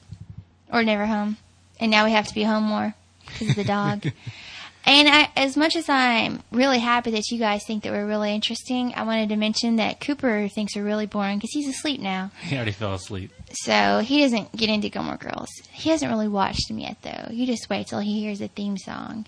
or 0.71 0.83
never 0.83 1.05
home. 1.05 1.37
And 1.79 1.91
now 1.91 2.05
we 2.05 2.11
have 2.11 2.27
to 2.27 2.33
be 2.33 2.43
home 2.43 2.63
more 2.63 2.93
because 3.27 3.49
of 3.51 3.55
the 3.55 3.63
dog. 3.63 4.03
and 4.85 5.07
I, 5.07 5.29
as 5.35 5.55
much 5.55 5.75
as 5.75 5.87
I'm 5.89 6.41
really 6.51 6.79
happy 6.79 7.11
that 7.11 7.29
you 7.29 7.37
guys 7.39 7.63
think 7.65 7.83
that 7.83 7.91
we're 7.91 8.07
really 8.07 8.33
interesting, 8.33 8.93
I 8.95 9.03
wanted 9.03 9.29
to 9.29 9.35
mention 9.35 9.75
that 9.77 9.99
Cooper 9.99 10.47
thinks 10.47 10.75
we're 10.75 10.83
really 10.83 11.05
boring 11.05 11.37
because 11.37 11.51
he's 11.51 11.67
asleep 11.69 12.01
now. 12.01 12.31
He 12.41 12.55
already 12.55 12.71
fell 12.71 12.93
asleep. 12.93 13.31
So 13.53 13.99
he 13.99 14.21
doesn't 14.21 14.53
get 14.55 14.69
into 14.69 14.89
Gilmore 14.89 15.17
Girls. 15.17 15.49
He 15.71 15.89
hasn't 15.91 16.11
really 16.11 16.27
watched 16.27 16.67
them 16.67 16.79
yet, 16.79 16.97
though. 17.03 17.27
You 17.31 17.45
just 17.45 17.69
wait 17.69 17.87
till 17.87 17.99
he 17.99 18.19
hears 18.19 18.39
the 18.39 18.47
theme 18.49 18.77
song. 18.77 19.25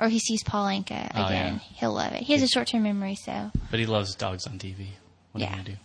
Or 0.00 0.08
he 0.08 0.18
sees 0.18 0.42
Paul 0.42 0.66
Anka 0.66 1.10
Oh, 1.14 1.24
again. 1.26 1.54
yeah. 1.54 1.58
He'll 1.78 1.92
love 1.94 2.12
it. 2.12 2.22
He 2.24 2.32
has 2.34 2.42
a 2.42 2.48
short 2.48 2.66
term 2.66 2.82
memory, 2.82 3.14
so. 3.14 3.52
But 3.70 3.78
he 3.80 3.86
loves 3.86 4.14
dogs 4.16 4.46
on 4.46 4.58
TV. 4.58 4.88
What 5.34 5.40
Yeah. 5.42 5.48
you 5.50 5.54
going 5.56 5.64
to 5.66 5.70
do? 5.72 5.78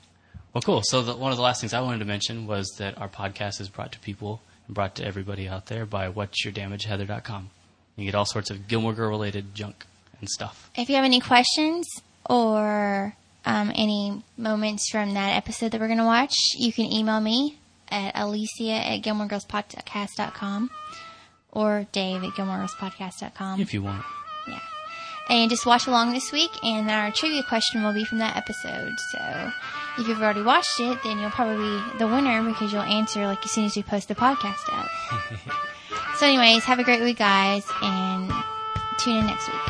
Well, 0.54 0.62
cool. 0.62 0.82
So 0.84 1.02
the, 1.02 1.16
one 1.16 1.32
of 1.32 1.38
the 1.38 1.44
last 1.44 1.60
things 1.62 1.74
I 1.74 1.82
wanted 1.82 2.00
to 2.00 2.06
mention 2.06 2.48
was 2.48 2.68
that 2.78 2.98
our 3.00 3.10
podcast 3.10 3.60
is 3.60 3.68
brought 3.70 3.92
to 3.94 4.00
people 4.00 4.42
and 4.68 4.76
brought 4.76 4.96
to 4.96 5.04
everybody 5.06 5.48
out 5.48 5.66
there 5.66 5.86
by 5.86 6.08
what'syourdamageheather.com. 6.10 7.50
You 7.96 8.06
get 8.06 8.16
all 8.16 8.26
sorts 8.26 8.50
of 8.50 8.68
Gilmore 8.68 8.94
Girl 8.94 9.10
related 9.10 9.54
junk 9.54 9.86
and 10.22 10.30
stuff. 10.30 10.70
If 10.76 10.90
you 10.90 10.96
have 10.96 11.04
any 11.06 11.20
questions 11.20 11.88
or 12.30 13.16
um, 13.46 13.72
any 13.76 14.24
moments 14.38 14.90
from 14.92 15.14
that 15.16 15.36
episode 15.36 15.72
that 15.72 15.82
we're 15.82 15.88
going 15.88 15.98
to 16.00 16.06
watch, 16.06 16.36
you 16.58 16.72
can 16.72 16.86
email 16.92 17.20
me 17.20 17.58
at 17.90 18.12
alicia 18.16 18.72
at 18.72 19.02
gilmoregirlspodcast.com 19.02 20.70
or 21.52 21.88
dave 21.92 22.24
at 22.24 22.30
gilmoregirlspodcast.com. 22.32 23.60
If 23.62 23.74
you 23.74 23.82
want. 23.84 24.06
And 25.30 25.50
just 25.50 25.66
watch 25.66 25.86
along 25.86 26.14
this 26.14 26.32
week, 26.32 26.52
and 26.64 26.90
our 26.90 27.12
trivia 27.12 27.44
question 27.44 27.84
will 27.84 27.94
be 27.94 28.04
from 28.04 28.18
that 28.18 28.36
episode. 28.36 28.98
So 29.12 29.52
if 30.00 30.08
you've 30.08 30.22
already 30.22 30.42
watched 30.42 30.80
it, 30.80 30.98
then 31.04 31.20
you'll 31.20 31.30
probably 31.30 31.58
be 31.58 31.98
the 32.00 32.08
winner 32.08 32.42
because 32.44 32.74
you'll 32.74 32.82
answer 32.82 33.28
like 33.28 33.46
as 33.46 33.52
soon 33.52 33.66
as 33.66 33.76
we 33.76 33.84
post 33.84 34.08
the 34.08 34.16
podcast 34.16 34.68
up. 34.74 34.90
so, 36.18 36.26
anyways, 36.26 36.64
have 36.64 36.80
a 36.80 36.84
great 36.84 37.02
week, 37.02 37.20
guys, 37.20 37.64
and 37.84 38.32
tune 38.98 39.18
in 39.18 39.26
next 39.28 39.48
week. 39.48 39.69